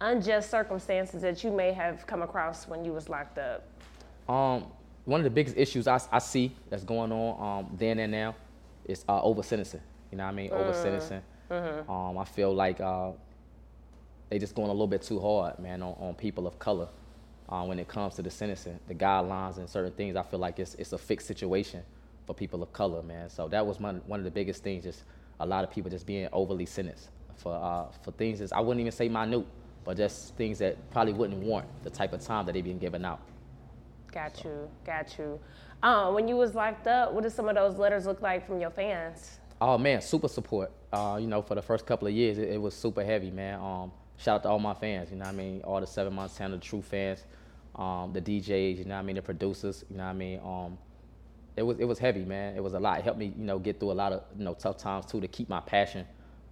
unjust 0.00 0.50
circumstances 0.50 1.22
that 1.22 1.42
you 1.42 1.50
may 1.50 1.72
have 1.72 2.06
come 2.06 2.22
across 2.22 2.68
when 2.68 2.84
you 2.84 2.92
was 2.92 3.08
locked 3.08 3.38
up. 3.38 3.64
Um, 4.28 4.66
one 5.04 5.20
of 5.20 5.24
the 5.24 5.30
biggest 5.30 5.56
issues 5.56 5.86
I, 5.86 6.00
I 6.10 6.18
see 6.18 6.52
that's 6.68 6.84
going 6.84 7.12
on 7.12 7.60
um, 7.60 7.76
then 7.78 7.98
and 7.98 8.12
now 8.12 8.34
is 8.84 9.04
uh, 9.08 9.22
over 9.22 9.42
sentencing. 9.42 9.80
You 10.10 10.18
know 10.18 10.24
what 10.24 10.30
I 10.30 10.34
mean? 10.34 10.50
Over 10.50 10.72
sentencing. 10.72 11.22
Um, 11.88 12.18
I 12.18 12.24
feel 12.24 12.52
like 12.52 12.80
uh, 12.80 13.12
they 14.28 14.38
just 14.38 14.54
going 14.54 14.68
a 14.68 14.72
little 14.72 14.86
bit 14.88 15.02
too 15.02 15.20
hard, 15.20 15.58
man, 15.58 15.82
on, 15.82 15.94
on 16.00 16.14
people 16.14 16.46
of 16.46 16.58
color 16.58 16.88
uh, 17.48 17.62
when 17.64 17.78
it 17.78 17.86
comes 17.86 18.14
to 18.16 18.22
the 18.22 18.30
sentencing, 18.30 18.78
the 18.88 18.94
guidelines 18.94 19.58
and 19.58 19.68
certain 19.68 19.92
things. 19.92 20.16
I 20.16 20.22
feel 20.22 20.40
like 20.40 20.58
it's 20.58 20.74
it's 20.74 20.92
a 20.92 20.98
fixed 20.98 21.26
situation 21.28 21.82
for 22.26 22.34
people 22.34 22.62
of 22.62 22.72
color, 22.72 23.02
man. 23.02 23.30
So 23.30 23.48
that 23.48 23.64
was 23.66 23.80
one 23.80 24.02
one 24.06 24.20
of 24.20 24.24
the 24.24 24.30
biggest 24.30 24.62
things. 24.62 24.84
Just 24.84 25.04
a 25.40 25.46
lot 25.46 25.64
of 25.64 25.70
people 25.70 25.90
just 25.90 26.06
being 26.06 26.28
overly 26.32 26.66
sentenced 26.66 27.10
for 27.36 27.54
uh, 27.54 27.86
for 28.02 28.10
things 28.12 28.40
that 28.40 28.52
I 28.52 28.60
wouldn't 28.60 28.80
even 28.80 28.92
say 28.92 29.08
minute, 29.08 29.46
but 29.84 29.96
just 29.96 30.34
things 30.36 30.58
that 30.58 30.90
probably 30.90 31.12
wouldn't 31.12 31.42
warrant 31.42 31.68
the 31.84 31.90
type 31.90 32.12
of 32.12 32.20
time 32.20 32.46
that 32.46 32.52
they've 32.52 32.64
been 32.64 32.78
given 32.78 33.04
out. 33.04 33.20
Got 34.12 34.44
you, 34.44 34.68
got 34.84 35.16
you. 35.18 35.38
Um, 35.82 36.14
when 36.14 36.26
you 36.26 36.36
was 36.36 36.54
locked 36.54 36.86
up, 36.86 37.12
what 37.12 37.22
did 37.22 37.32
some 37.32 37.48
of 37.48 37.54
those 37.54 37.76
letters 37.76 38.06
look 38.06 38.22
like 38.22 38.46
from 38.46 38.60
your 38.60 38.70
fans? 38.70 39.40
Oh 39.60 39.78
man, 39.78 40.00
super 40.00 40.28
support. 40.28 40.70
Uh, 40.92 41.18
you 41.20 41.26
know, 41.26 41.42
for 41.42 41.54
the 41.54 41.62
first 41.62 41.86
couple 41.86 42.08
of 42.08 42.14
years, 42.14 42.38
it, 42.38 42.48
it 42.48 42.60
was 42.60 42.74
super 42.74 43.04
heavy, 43.04 43.30
man. 43.30 43.60
Um, 43.60 43.92
shout 44.16 44.36
out 44.36 44.42
to 44.44 44.48
all 44.48 44.58
my 44.58 44.74
fans. 44.74 45.10
You 45.10 45.16
know 45.16 45.24
what 45.24 45.34
I 45.34 45.36
mean? 45.36 45.60
All 45.62 45.80
the 45.80 45.86
Seven 45.86 46.14
Montana 46.14 46.58
true 46.58 46.82
fans, 46.82 47.24
um, 47.74 48.12
the 48.12 48.20
DJs. 48.20 48.78
You 48.78 48.84
know 48.84 48.94
what 48.94 49.00
I 49.00 49.02
mean? 49.02 49.16
The 49.16 49.22
producers. 49.22 49.84
You 49.90 49.98
know 49.98 50.04
what 50.04 50.10
I 50.10 50.14
mean? 50.14 50.40
Um, 50.42 50.78
it 51.56 51.62
was 51.62 51.78
it 51.78 51.84
was 51.84 51.98
heavy, 51.98 52.24
man. 52.24 52.54
It 52.56 52.62
was 52.62 52.74
a 52.74 52.80
lot. 52.80 52.98
It 52.98 53.04
helped 53.04 53.18
me, 53.18 53.32
you 53.36 53.44
know, 53.44 53.58
get 53.58 53.80
through 53.80 53.92
a 53.92 53.94
lot 53.94 54.12
of 54.12 54.22
you 54.38 54.44
know 54.44 54.54
tough 54.54 54.76
times 54.76 55.06
too 55.06 55.20
to 55.20 55.28
keep 55.28 55.48
my 55.48 55.60
passion 55.60 56.06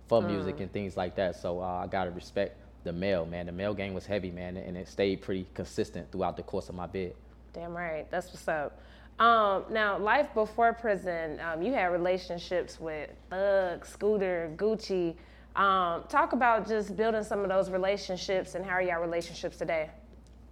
for 0.09 0.23
music 0.23 0.61
and 0.61 0.73
things 0.73 0.97
like 0.97 1.15
that. 1.17 1.37
So 1.37 1.61
uh, 1.61 1.83
I 1.85 1.87
gotta 1.87 2.11
respect 2.11 2.59
the 2.85 2.93
mail, 2.93 3.27
man. 3.27 3.47
The 3.47 3.53
mail 3.53 3.75
game 3.75 3.95
was 3.95 4.06
heavy, 4.06 4.31
man, 4.31 4.56
and 4.56 4.77
it 4.77 4.89
stayed 4.89 5.23
pretty 5.23 5.47
consistent 5.55 6.11
throughout 6.11 6.37
the 6.37 6.43
course 6.43 6.69
of 6.69 6.75
my 6.75 6.87
bid. 6.87 7.15
Damn 7.53 7.75
right, 7.75 8.11
that's 8.11 8.29
what's 8.29 8.49
up. 8.49 8.81
Um, 9.19 9.65
now, 9.71 9.97
life 9.97 10.35
before 10.35 10.73
prison, 10.73 11.39
um, 11.41 11.62
you 11.62 11.73
had 11.73 11.87
relationships 11.87 12.81
with 12.81 13.11
Thug, 13.31 13.87
Scooter, 13.87 14.53
Gucci. 14.56 15.15
Um, 15.55 16.03
talk 16.09 16.33
about 16.33 16.67
just 16.67 16.97
building 16.97 17.23
some 17.23 17.41
of 17.41 17.49
those 17.49 17.71
relationships 17.71 18.56
and 18.56 18.65
how 18.65 18.73
are 18.73 18.83
your 18.83 19.01
relationships 19.01 19.56
today? 19.56 19.89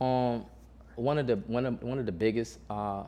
Um, 0.01 0.47
one 0.95 1.19
of 1.19 1.27
the 1.27 1.37
one 1.49 1.67
of 1.67 1.83
one 1.83 1.99
of 1.99 2.07
the 2.07 2.13
biggest, 2.13 2.61
uh, 2.71 3.03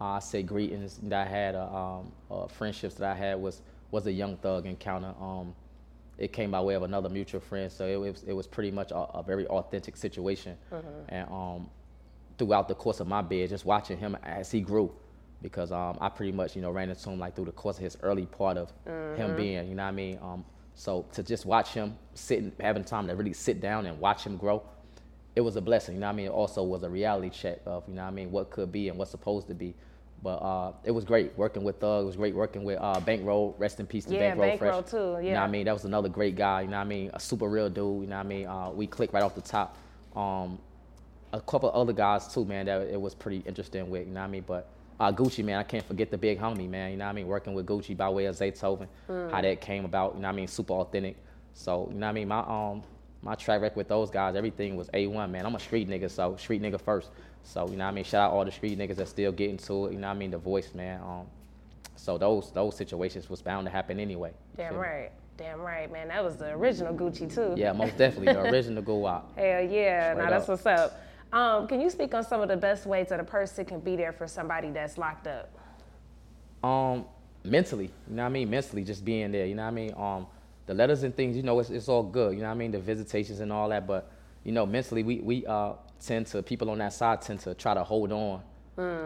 I 0.00 0.18
say 0.18 0.42
greetings 0.42 0.98
that 1.04 1.26
I 1.26 1.30
had, 1.30 1.54
uh, 1.54 1.74
um, 1.74 2.12
uh, 2.30 2.46
friendships 2.48 2.94
that 2.96 3.10
I 3.10 3.14
had 3.14 3.40
was 3.40 3.62
was 3.90 4.06
a 4.06 4.12
Young 4.12 4.36
Thug 4.36 4.66
encounter. 4.66 5.14
Um, 5.20 5.54
it 6.18 6.32
came 6.32 6.50
by 6.50 6.60
way 6.60 6.74
of 6.74 6.82
another 6.82 7.08
mutual 7.08 7.40
friend, 7.40 7.70
so 7.70 7.86
it 7.86 7.96
was 7.96 8.22
it 8.24 8.32
was 8.32 8.46
pretty 8.46 8.70
much 8.70 8.90
a, 8.90 8.96
a 8.96 9.22
very 9.22 9.46
authentic 9.46 9.96
situation. 9.96 10.56
And 11.08 11.28
um, 11.30 11.70
throughout 12.38 12.68
the 12.68 12.74
course 12.74 13.00
of 13.00 13.06
my 13.06 13.22
bid, 13.22 13.50
just 13.50 13.64
watching 13.64 13.98
him 13.98 14.16
as 14.22 14.50
he 14.50 14.60
grew, 14.60 14.92
because 15.42 15.72
um, 15.72 15.96
I 16.00 16.08
pretty 16.08 16.32
much 16.32 16.56
you 16.56 16.62
know 16.62 16.70
ran 16.70 16.90
into 16.90 17.10
him 17.10 17.18
like 17.18 17.34
through 17.34 17.46
the 17.46 17.52
course 17.52 17.76
of 17.78 17.82
his 17.84 17.96
early 18.02 18.26
part 18.26 18.56
of 18.58 18.72
him 19.16 19.36
being, 19.36 19.68
you 19.68 19.74
know 19.74 19.82
what 19.84 19.88
I 19.88 19.92
mean. 19.92 20.18
Um, 20.22 20.44
so 20.74 21.06
to 21.12 21.22
just 21.22 21.46
watch 21.46 21.70
him 21.72 21.96
sitting, 22.14 22.52
having 22.60 22.84
time 22.84 23.06
to 23.08 23.14
really 23.14 23.32
sit 23.32 23.60
down 23.62 23.86
and 23.86 23.98
watch 23.98 24.24
him 24.24 24.36
grow, 24.36 24.62
it 25.34 25.40
was 25.40 25.56
a 25.56 25.60
blessing. 25.60 25.94
You 25.94 26.00
know 26.00 26.06
what 26.06 26.12
I 26.12 26.16
mean? 26.16 26.26
It 26.26 26.32
also 26.32 26.62
was 26.62 26.82
a 26.82 26.90
reality 26.90 27.30
check 27.30 27.60
of 27.66 27.84
you 27.88 27.94
know 27.94 28.02
what 28.02 28.08
I 28.08 28.12
mean 28.12 28.30
what 28.30 28.50
could 28.50 28.72
be 28.72 28.88
and 28.88 28.98
what's 28.98 29.10
supposed 29.10 29.48
to 29.48 29.54
be. 29.54 29.74
But 30.22 30.36
uh, 30.38 30.72
it 30.84 30.90
was 30.90 31.04
great 31.04 31.36
working 31.36 31.62
with 31.62 31.78
Thug. 31.78 32.02
It 32.02 32.06
was 32.06 32.16
great 32.16 32.34
working 32.34 32.64
with 32.64 32.78
uh, 32.80 32.98
Bankroll. 33.00 33.54
Rest 33.58 33.78
in 33.80 33.86
peace 33.86 34.04
to 34.06 34.14
Yeah, 34.14 34.30
Bankroll 34.30 34.48
Bankroll 34.48 34.82
Fresh. 34.82 34.90
too, 34.90 34.96
You 35.26 35.32
know 35.34 35.40
what 35.40 35.48
I 35.48 35.48
mean? 35.48 35.64
That 35.66 35.74
was 35.74 35.84
another 35.84 36.08
great 36.08 36.34
guy. 36.36 36.62
You 36.62 36.68
know 36.68 36.78
what 36.78 36.82
I 36.82 36.88
mean? 36.88 37.10
A 37.14 37.20
super 37.20 37.48
real 37.48 37.68
dude. 37.68 38.02
You 38.02 38.08
know 38.08 38.16
what 38.16 38.26
I 38.26 38.28
mean? 38.28 38.46
Uh, 38.46 38.70
we 38.70 38.86
clicked 38.86 39.12
right 39.14 39.22
off 39.22 39.34
the 39.34 39.40
top. 39.40 39.76
Um, 40.16 40.58
a 41.32 41.40
couple 41.40 41.70
other 41.72 41.92
guys 41.92 42.32
too, 42.32 42.44
man. 42.44 42.66
That 42.66 42.82
it 42.88 43.00
was 43.00 43.14
pretty 43.14 43.42
interesting 43.46 43.88
with. 43.90 44.06
You 44.06 44.14
know 44.14 44.20
what 44.20 44.26
I 44.26 44.30
mean? 44.30 44.44
But 44.46 44.68
uh, 44.98 45.12
Gucci, 45.12 45.44
man, 45.44 45.58
I 45.58 45.62
can't 45.62 45.84
forget 45.86 46.10
the 46.10 46.18
big 46.18 46.40
homie, 46.40 46.68
man. 46.68 46.92
You 46.92 46.96
know 46.96 47.04
what 47.04 47.10
I 47.10 47.14
mean? 47.14 47.26
Working 47.26 47.54
with 47.54 47.66
Gucci 47.66 47.96
by 47.96 48.08
way 48.08 48.24
of 48.26 48.36
Zaytoven, 48.36 48.88
how 49.30 49.40
that 49.42 49.60
came 49.60 49.84
about. 49.84 50.14
You 50.14 50.22
know 50.22 50.28
what 50.28 50.32
I 50.32 50.36
mean? 50.36 50.48
Super 50.48 50.72
authentic. 50.74 51.16
So 51.52 51.88
you 51.92 51.98
know 51.98 52.06
what 52.06 52.10
I 52.10 52.12
mean? 52.12 52.28
My 52.28 52.40
um 52.40 52.82
my 53.22 53.34
track 53.34 53.60
record 53.60 53.76
with 53.76 53.88
those 53.88 54.10
guys, 54.10 54.36
everything 54.36 54.76
was 54.76 54.88
A1, 54.88 55.30
man. 55.30 55.46
I'm 55.46 55.54
a 55.54 55.60
street 55.60 55.88
nigga, 55.88 56.10
so 56.10 56.36
street 56.36 56.62
nigga 56.62 56.80
first. 56.80 57.10
So 57.42 57.68
you 57.68 57.76
know 57.76 57.84
what 57.84 57.90
I 57.90 57.94
mean? 57.94 58.04
Shout 58.04 58.30
out 58.30 58.32
all 58.32 58.44
the 58.44 58.50
street 58.50 58.78
niggas 58.78 58.96
that 58.96 59.08
still 59.08 59.32
getting 59.32 59.56
to 59.58 59.86
it. 59.86 59.92
You 59.92 59.98
know 59.98 60.08
what 60.08 60.14
I 60.14 60.18
mean? 60.18 60.30
The 60.30 60.38
voice, 60.38 60.74
man. 60.74 61.00
Um, 61.00 61.26
so 61.96 62.18
those 62.18 62.50
those 62.52 62.76
situations 62.76 63.30
was 63.30 63.42
bound 63.42 63.66
to 63.66 63.70
happen 63.70 63.98
anyway. 64.00 64.32
Damn 64.56 64.74
me? 64.74 64.80
right, 64.80 65.10
damn 65.36 65.60
right, 65.60 65.90
man. 65.90 66.08
That 66.08 66.24
was 66.24 66.36
the 66.36 66.50
original 66.50 66.94
Gucci 66.94 67.32
too. 67.32 67.54
Yeah, 67.56 67.72
most 67.72 67.96
definitely 67.96 68.32
the 68.34 68.42
original 68.52 69.06
out. 69.06 69.30
Hell 69.36 69.62
yeah, 69.62 70.12
Straight 70.12 70.24
now 70.24 70.30
that's 70.30 70.44
up. 70.44 70.48
what's 70.48 70.66
up. 70.66 71.00
Um, 71.32 71.66
can 71.66 71.80
you 71.80 71.90
speak 71.90 72.14
on 72.14 72.24
some 72.24 72.40
of 72.40 72.48
the 72.48 72.56
best 72.56 72.86
ways 72.86 73.08
that 73.08 73.20
a 73.20 73.24
person 73.24 73.64
can 73.64 73.80
be 73.80 73.96
there 73.96 74.12
for 74.12 74.26
somebody 74.26 74.70
that's 74.70 74.98
locked 74.98 75.26
up? 75.26 75.50
um 76.64 77.04
mentally 77.44 77.84
you 78.08 78.16
know 78.16 78.22
what 78.22 78.26
i 78.26 78.30
mean 78.30 78.50
mentally 78.50 78.82
just 78.82 79.04
being 79.04 79.30
there 79.30 79.46
you 79.46 79.54
know 79.54 79.62
what 79.62 79.68
i 79.68 79.70
mean 79.70 79.92
um 79.96 80.26
the 80.66 80.74
letters 80.74 81.02
and 81.02 81.14
things 81.16 81.36
you 81.36 81.42
know 81.42 81.58
it's, 81.60 81.70
it's 81.70 81.88
all 81.88 82.02
good 82.02 82.34
you 82.34 82.40
know 82.40 82.46
what 82.48 82.52
i 82.54 82.56
mean 82.56 82.70
the 82.70 82.78
visitations 82.78 83.40
and 83.40 83.52
all 83.52 83.68
that 83.68 83.86
but 83.86 84.10
you 84.44 84.52
know 84.52 84.66
mentally 84.66 85.02
we 85.02 85.20
we 85.20 85.46
uh 85.46 85.72
tend 86.04 86.26
to 86.26 86.42
people 86.42 86.68
on 86.70 86.78
that 86.78 86.92
side 86.92 87.22
tend 87.22 87.40
to 87.40 87.54
try 87.54 87.72
to 87.74 87.82
hold 87.84 88.12
on 88.12 88.40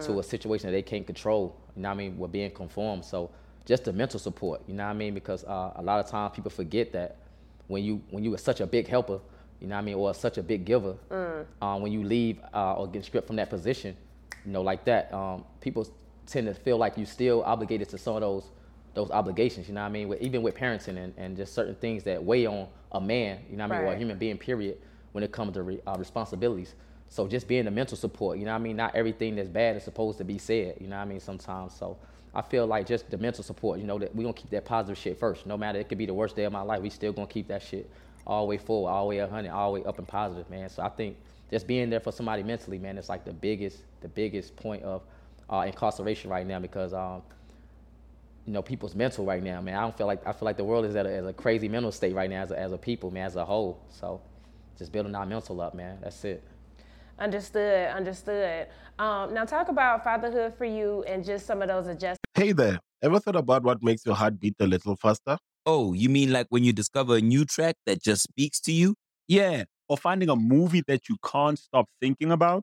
to 0.01 0.19
a 0.19 0.23
situation 0.23 0.67
that 0.67 0.73
they 0.73 0.83
can't 0.83 1.07
control 1.07 1.55
You 1.77 1.83
know 1.83 1.91
what 1.91 1.95
I 1.95 1.99
mean? 1.99 2.19
We're 2.19 2.27
being 2.29 2.51
conformed. 2.51 3.05
So 3.05 3.31
just 3.65 3.85
the 3.85 3.93
mental 3.93 4.19
support. 4.19 4.61
You 4.67 4.75
know 4.75 4.83
what 4.85 4.91
I 4.91 4.95
mean? 4.95 5.15
Because 5.15 5.45
uh, 5.45 5.73
a 5.77 5.83
lot 5.83 6.01
of 6.05 6.11
times 6.11 6.35
people 6.35 6.51
forget 6.51 6.91
that 6.93 7.17
when 7.69 7.85
you 7.85 8.03
when 8.11 8.25
you 8.25 8.35
are 8.35 8.39
such 8.39 8.61
a 8.61 8.67
big 8.67 8.89
helper, 8.89 9.21
you 9.61 9.69
know 9.69 9.77
what 9.77 9.83
I 9.83 9.85
mean, 9.85 9.95
or 9.95 10.13
such 10.15 10.39
a 10.39 10.43
big 10.43 10.65
giver, 10.65 10.95
Mm. 11.09 11.45
uh, 11.63 11.79
when 11.79 11.93
you 11.93 12.03
leave 12.03 12.41
uh, 12.53 12.75
or 12.79 12.89
get 12.89 13.05
stripped 13.05 13.29
from 13.29 13.37
that 13.37 13.49
position, 13.49 13.97
you 14.45 14.51
know, 14.53 14.63
like 14.63 14.85
that, 14.87 15.13
um, 15.15 15.45
people 15.61 15.87
tend 16.27 16.47
to 16.49 16.55
feel 16.55 16.77
like 16.85 16.99
you 16.99 17.07
still 17.07 17.45
obligated 17.45 17.89
to 17.91 17.97
some 17.99 18.17
of 18.17 18.23
those 18.23 18.51
those 18.95 19.11
obligations. 19.11 19.69
You 19.69 19.75
know 19.75 19.83
what 19.83 19.89
I 19.89 19.91
mean? 19.91 20.09
With, 20.09 20.21
even 20.21 20.43
with 20.43 20.55
parenting 20.55 20.97
and, 20.97 21.15
and 21.17 21.37
just 21.37 21.55
certain 21.55 21.75
things 21.77 22.03
that 22.05 22.23
weigh 22.23 22.47
on 22.47 22.69
a 22.93 23.01
man. 23.01 23.41
You 23.51 23.57
know 23.57 23.67
what 23.67 23.77
I 23.77 23.81
mean? 23.81 23.89
Or 23.89 23.93
a 23.95 23.99
human 23.99 24.19
being. 24.19 24.39
Period. 24.39 24.79
When 25.13 25.25
it 25.25 25.33
comes 25.33 25.55
to 25.55 25.63
re, 25.63 25.81
uh, 25.87 25.97
responsibilities. 25.99 26.75
So 27.09 27.27
just 27.27 27.49
being 27.49 27.65
the 27.65 27.71
mental 27.71 27.97
support. 27.97 28.39
You 28.39 28.45
know 28.45 28.53
what 28.53 28.61
I 28.61 28.63
mean? 28.63 28.77
Not 28.77 28.95
everything 28.95 29.37
that's 29.37 29.49
bad 29.49 29.77
is 29.77 29.83
supposed 29.83 30.19
to 30.19 30.25
be 30.25 30.39
said. 30.39 30.77
You 30.81 30.87
know 30.87 30.97
what 30.97 31.03
I 31.03 31.07
mean? 31.07 31.21
Sometimes. 31.21 31.75
So. 31.75 31.99
I 32.33 32.43
feel 32.43 32.67
like 32.67 32.87
just 32.87 33.11
the 33.11 33.19
mental 33.19 33.43
support, 33.43 33.81
you 33.81 33.85
know, 33.85 33.99
that 33.99 34.15
we're 34.15 34.23
gonna 34.23 34.35
keep 34.35 34.51
that 34.51 34.65
positive 34.65 34.97
shit 34.97 35.19
first. 35.19 35.47
No 35.47 35.57
matter 35.57 35.81
it 35.81 35.89
could 35.89 35.99
be 35.99 36.07
the 36.07 36.15
worst 36.15 36.37
day 36.37 36.45
of 36.45 36.53
my 36.53 36.61
life, 36.61 36.81
we 36.81 36.89
still 36.89 37.13
gonna 37.13 37.27
keep 37.27 37.49
that 37.49 37.61
shit 37.61 37.91
all 38.27 38.45
the 38.45 38.51
way 38.51 38.59
forward, 38.59 38.91
all 38.91 39.05
the 39.07 39.09
way 39.09 39.21
100, 39.21 39.51
all 39.51 39.73
the 39.73 39.81
way 39.81 39.87
up 39.87 39.99
and 39.99 40.07
positive, 40.07 40.49
man. 40.49 40.69
So 40.69 40.83
I 40.83 40.89
think 40.91 41.17
just 41.51 41.67
being 41.67 41.91
there 41.91 42.01
for 42.01 42.13
somebody 42.13 42.43
mentally, 42.43 42.79
man, 42.79 42.97
it's 42.99 43.09
like 43.09 43.25
the 43.25 43.33
biggest, 43.33 43.79
the 44.01 44.09
biggest 44.09 44.55
point 44.57 44.83
of 44.85 45.03
uh, 45.53 45.65
incarceration 45.67 46.31
right 46.31 46.47
now 46.47 46.61
because, 46.61 46.95
um, 46.95 47.23
you 48.47 48.53
know, 48.53 48.63
people's 48.63 48.95
mental 48.95 49.25
right 49.25 49.43
now, 49.43 49.61
man. 49.61 49.75
I 49.75 49.83
don't 49.83 49.97
feel 49.97 50.07
like 50.07 50.27
I 50.27 50.33
feel 50.33 50.47
like 50.47 50.57
the 50.57 50.65
world 50.65 50.85
is 50.85 50.97
at 50.97 51.07
a, 51.07 51.17
at 51.17 51.27
a 51.27 51.33
crazy 51.33 51.69
mental 51.69 51.93
state 51.93 52.15
right 52.15 52.31
now 52.31 52.43
as 52.43 52.51
a, 52.51 52.59
as 52.59 52.73
a 52.73 52.79
people, 52.79 53.11
man, 53.11 53.27
as 53.27 53.37
a 53.37 53.45
whole. 53.45 53.81
So 53.91 54.21
just 54.79 54.93
building 54.93 55.15
our 55.15 55.27
mental 55.27 55.61
up, 55.61 55.75
man. 55.75 55.99
That's 56.03 56.25
it. 56.25 56.43
Understood, 57.19 57.89
understood. 57.89 58.69
Um, 58.99 59.35
now 59.35 59.45
talk 59.45 59.69
about 59.69 60.03
fatherhood 60.03 60.55
for 60.57 60.65
you 60.65 61.05
and 61.07 61.25
just 61.25 61.47
some 61.47 61.61
of 61.61 61.69
those 61.69 61.87
adjustments. 61.87 62.19
Hey 62.35 62.53
there, 62.53 62.79
ever 63.03 63.21
thought 63.21 63.37
about 63.37 63.63
what 63.63 63.83
makes 63.83 64.07
your 64.07 64.15
heart 64.15 64.41
beat 64.41 64.55
a 64.61 64.67
little 64.67 64.97
faster? 64.97 65.37
Oh, 65.67 65.93
you 65.93 66.09
mean 66.09 66.33
like 66.33 66.47
when 66.49 66.65
you 66.65 66.73
discover 66.73 67.17
a 67.17 67.21
new 67.21 67.45
track 67.45 67.77
that 67.87 68.03
just 68.03 68.23
speaks 68.23 68.61
to 68.63 68.73
you? 68.73 68.95
Yeah. 69.29 69.65
Or 69.89 69.99
finding 69.99 70.31
a 70.31 70.37
movie 70.37 70.83
that 70.87 71.09
you 71.09 71.17
can't 71.25 71.59
stop 71.59 71.87
thinking 72.01 72.33
about. 72.33 72.63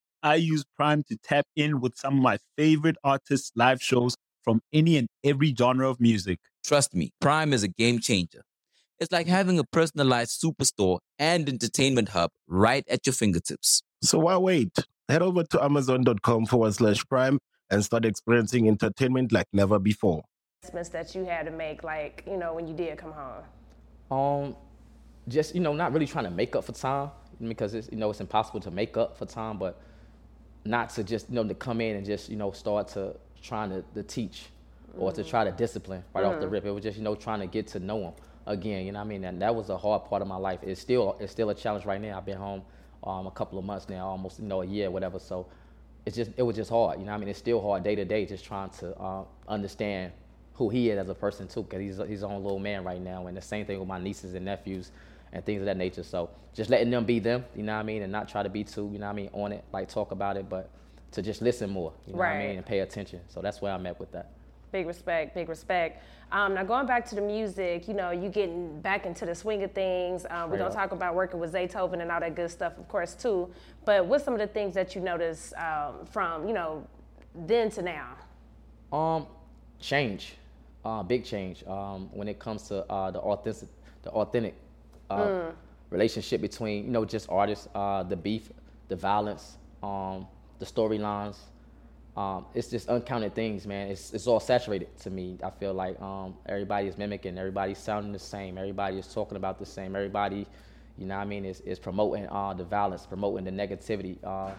I 0.23 0.35
use 0.35 0.63
Prime 0.75 1.03
to 1.09 1.17
tap 1.17 1.45
in 1.55 1.81
with 1.81 1.97
some 1.97 2.17
of 2.17 2.21
my 2.21 2.37
favorite 2.55 2.97
artists' 3.03 3.51
live 3.55 3.81
shows 3.81 4.15
from 4.43 4.61
any 4.71 4.97
and 4.97 5.07
every 5.23 5.53
genre 5.55 5.89
of 5.89 5.99
music. 5.99 6.39
Trust 6.63 6.93
me, 6.93 7.11
Prime 7.19 7.53
is 7.53 7.63
a 7.63 7.67
game 7.67 7.99
changer. 7.99 8.43
It's 8.99 9.11
like 9.11 9.25
having 9.25 9.57
a 9.57 9.63
personalized 9.63 10.39
superstore 10.39 10.99
and 11.17 11.49
entertainment 11.49 12.09
hub 12.09 12.29
right 12.47 12.83
at 12.87 13.07
your 13.07 13.13
fingertips. 13.13 13.81
So 14.03 14.19
why 14.19 14.37
wait? 14.37 14.77
Head 15.09 15.23
over 15.23 15.43
to 15.43 15.63
amazon.com 15.63 16.45
forward 16.45 16.75
slash 16.75 17.03
prime 17.07 17.39
and 17.71 17.83
start 17.83 18.05
experiencing 18.05 18.67
entertainment 18.67 19.31
like 19.31 19.47
never 19.53 19.79
before. 19.79 20.23
that 20.71 21.15
you 21.15 21.25
had 21.25 21.47
to 21.47 21.51
make, 21.51 21.83
like 21.83 22.23
you 22.27 22.37
know, 22.37 22.53
when 22.53 22.67
you 22.67 22.75
did 22.75 22.95
come 22.99 23.13
home. 23.13 23.43
Um, 24.11 24.55
just 25.27 25.55
you 25.55 25.61
know, 25.61 25.73
not 25.73 25.93
really 25.93 26.05
trying 26.05 26.25
to 26.25 26.31
make 26.31 26.55
up 26.55 26.63
for 26.63 26.73
time 26.73 27.09
because 27.41 27.73
it's 27.73 27.89
you 27.91 27.97
know 27.97 28.11
it's 28.11 28.21
impossible 28.21 28.59
to 28.59 28.69
make 28.71 28.97
up 28.97 29.17
for 29.17 29.25
time, 29.25 29.57
but 29.57 29.81
not 30.65 30.89
to 30.91 31.03
just 31.03 31.29
you 31.29 31.35
know 31.35 31.43
to 31.47 31.53
come 31.55 31.81
in 31.81 31.95
and 31.95 32.05
just 32.05 32.29
you 32.29 32.35
know 32.35 32.51
start 32.51 32.87
to 32.89 33.15
trying 33.41 33.69
to, 33.69 33.83
to 33.95 34.03
teach 34.03 34.45
or 34.97 35.11
to 35.11 35.23
try 35.23 35.43
to 35.43 35.51
discipline 35.51 36.03
right 36.13 36.25
off 36.25 36.39
the 36.39 36.45
Mhm. 36.45 36.51
rip. 36.51 36.65
It 36.65 36.71
was 36.71 36.83
just 36.83 36.97
you 36.97 37.03
know 37.03 37.15
trying 37.15 37.39
to 37.39 37.47
get 37.47 37.67
to 37.67 37.79
know 37.79 37.99
him 38.01 38.13
again. 38.45 38.85
You 38.85 38.91
know 38.91 38.99
what 38.99 39.05
I 39.05 39.09
mean? 39.09 39.23
And 39.23 39.41
that 39.41 39.55
was 39.55 39.69
a 39.69 39.77
hard 39.77 40.05
part 40.05 40.21
of 40.21 40.27
my 40.27 40.35
life. 40.37 40.59
It's 40.63 40.81
still 40.81 41.15
it's 41.19 41.31
still 41.31 41.49
a 41.49 41.55
challenge 41.55 41.85
right 41.85 42.01
now. 42.01 42.17
I've 42.17 42.25
been 42.25 42.37
home 42.37 42.61
um, 43.03 43.25
a 43.25 43.31
couple 43.31 43.57
of 43.57 43.65
months 43.65 43.89
now, 43.89 44.07
almost 44.07 44.39
you 44.39 44.45
know 44.45 44.61
a 44.61 44.65
year, 44.65 44.91
whatever. 44.91 45.17
So 45.19 45.47
it's 46.05 46.15
just 46.15 46.31
it 46.37 46.43
was 46.43 46.55
just 46.55 46.69
hard. 46.69 46.99
You 46.99 47.05
know 47.05 47.11
what 47.11 47.17
I 47.17 47.19
mean? 47.21 47.29
It's 47.29 47.39
still 47.39 47.61
hard 47.61 47.83
day 47.83 47.95
to 47.95 48.05
day, 48.05 48.25
just 48.25 48.45
trying 48.45 48.69
to 48.71 48.95
uh, 48.99 49.23
understand 49.47 50.11
who 50.55 50.69
he 50.69 50.89
is 50.91 50.99
as 50.99 51.09
a 51.09 51.15
person 51.15 51.47
too, 51.47 51.63
because 51.63 51.79
he's 51.81 51.97
he's 51.97 52.07
his 52.09 52.23
own 52.23 52.43
little 52.43 52.59
man 52.59 52.83
right 52.83 53.01
now. 53.01 53.25
And 53.27 53.35
the 53.35 53.41
same 53.41 53.65
thing 53.65 53.79
with 53.79 53.87
my 53.87 53.99
nieces 53.99 54.35
and 54.35 54.45
nephews 54.45 54.91
and 55.33 55.45
things 55.45 55.61
of 55.61 55.65
that 55.65 55.77
nature. 55.77 56.03
So 56.03 56.29
just 56.53 56.69
letting 56.69 56.89
them 56.89 57.05
be 57.05 57.19
them, 57.19 57.45
you 57.55 57.63
know 57.63 57.73
what 57.73 57.79
I 57.79 57.83
mean, 57.83 58.01
and 58.01 58.11
not 58.11 58.27
try 58.27 58.43
to 58.43 58.49
be 58.49 58.63
too, 58.63 58.89
you 58.91 58.99
know 58.99 59.05
what 59.05 59.13
I 59.13 59.15
mean, 59.15 59.29
on 59.33 59.51
it, 59.51 59.63
like 59.71 59.87
talk 59.89 60.11
about 60.11 60.37
it, 60.37 60.49
but 60.49 60.69
to 61.11 61.21
just 61.21 61.41
listen 61.41 61.69
more, 61.69 61.93
you 62.05 62.13
know 62.13 62.19
what 62.19 62.27
I 62.27 62.47
mean, 62.47 62.57
and 62.57 62.65
pay 62.65 62.79
attention. 62.79 63.21
So 63.27 63.41
that's 63.41 63.61
where 63.61 63.73
I'm 63.73 63.85
at 63.85 63.99
with 63.99 64.11
that. 64.11 64.31
Big 64.71 64.87
respect, 64.87 65.35
big 65.35 65.49
respect. 65.49 66.01
Um, 66.31 66.53
now 66.53 66.63
going 66.63 66.87
back 66.87 67.05
to 67.09 67.15
the 67.15 67.21
music, 67.21 67.89
you 67.89 67.93
know, 67.93 68.11
you 68.11 68.29
getting 68.29 68.79
back 68.79 69.05
into 69.05 69.25
the 69.25 69.35
swing 69.35 69.63
of 69.63 69.73
things. 69.73 70.25
Um, 70.29 70.49
we're 70.49 70.57
gonna 70.57 70.73
talk 70.73 70.93
about 70.93 71.13
working 71.13 71.41
with 71.41 71.53
Zaytoven 71.53 72.01
and 72.01 72.09
all 72.09 72.21
that 72.21 72.35
good 72.35 72.49
stuff, 72.49 72.77
of 72.77 72.87
course, 72.87 73.13
too. 73.13 73.49
But 73.83 74.05
what's 74.05 74.23
some 74.23 74.33
of 74.33 74.39
the 74.39 74.47
things 74.47 74.73
that 74.75 74.95
you 74.95 75.01
notice 75.01 75.53
um, 75.57 76.05
from, 76.05 76.47
you 76.47 76.53
know, 76.53 76.87
then 77.35 77.69
to 77.71 77.81
now? 77.81 78.15
Um, 78.93 79.27
change, 79.81 80.35
uh, 80.85 81.03
big 81.03 81.25
change. 81.25 81.65
Um, 81.67 82.09
when 82.13 82.29
it 82.29 82.39
comes 82.39 82.63
to 82.69 82.89
uh, 82.89 83.11
the 83.11 83.19
authentic, 83.19 83.67
the 84.03 84.11
authentic 84.11 84.55
uh, 85.11 85.27
Mm. 85.27 85.53
relationship 85.89 86.41
between 86.41 86.85
you 86.85 86.91
know 86.91 87.05
just 87.05 87.29
artists, 87.29 87.67
uh, 87.75 88.03
the 88.03 88.15
beef, 88.15 88.51
the 88.87 88.95
violence, 88.95 89.57
um, 89.83 90.27
the 90.59 90.65
storylines. 90.65 91.37
Um, 92.17 92.45
it's 92.53 92.69
just 92.69 92.89
uncounted 92.89 93.33
things, 93.35 93.65
man. 93.65 93.87
It's 93.89 94.13
it's 94.13 94.27
all 94.27 94.39
saturated 94.41 94.89
to 94.99 95.09
me. 95.09 95.37
I 95.43 95.49
feel 95.49 95.73
like 95.73 95.99
um, 96.01 96.35
everybody 96.45 96.87
is 96.87 96.97
mimicking, 96.97 97.37
everybody's 97.37 97.77
sounding 97.77 98.11
the 98.11 98.19
same, 98.19 98.57
everybody 98.57 98.97
is 98.97 99.07
talking 99.13 99.37
about 99.37 99.59
the 99.59 99.65
same, 99.65 99.95
everybody, 99.95 100.45
you 100.97 101.05
know 101.05 101.15
what 101.15 101.21
I 101.21 101.25
mean, 101.25 101.45
is, 101.45 101.61
is 101.61 101.79
promoting 101.79 102.27
uh, 102.27 102.53
the 102.53 102.65
violence, 102.65 103.05
promoting 103.05 103.45
the 103.45 103.51
negativity. 103.51 104.17
Uh, 104.23 104.51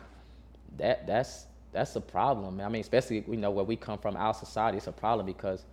that 0.78 1.06
that's 1.06 1.46
that's 1.72 1.94
a 1.96 2.00
problem. 2.00 2.60
I 2.60 2.68
mean, 2.70 2.80
especially 2.80 3.22
you 3.28 3.36
know 3.36 3.50
where 3.50 3.64
we 3.66 3.76
come 3.76 3.98
from, 3.98 4.16
our 4.16 4.32
society, 4.34 4.78
it's 4.78 4.86
a 4.86 4.92
problem 4.92 5.26
because, 5.26 5.64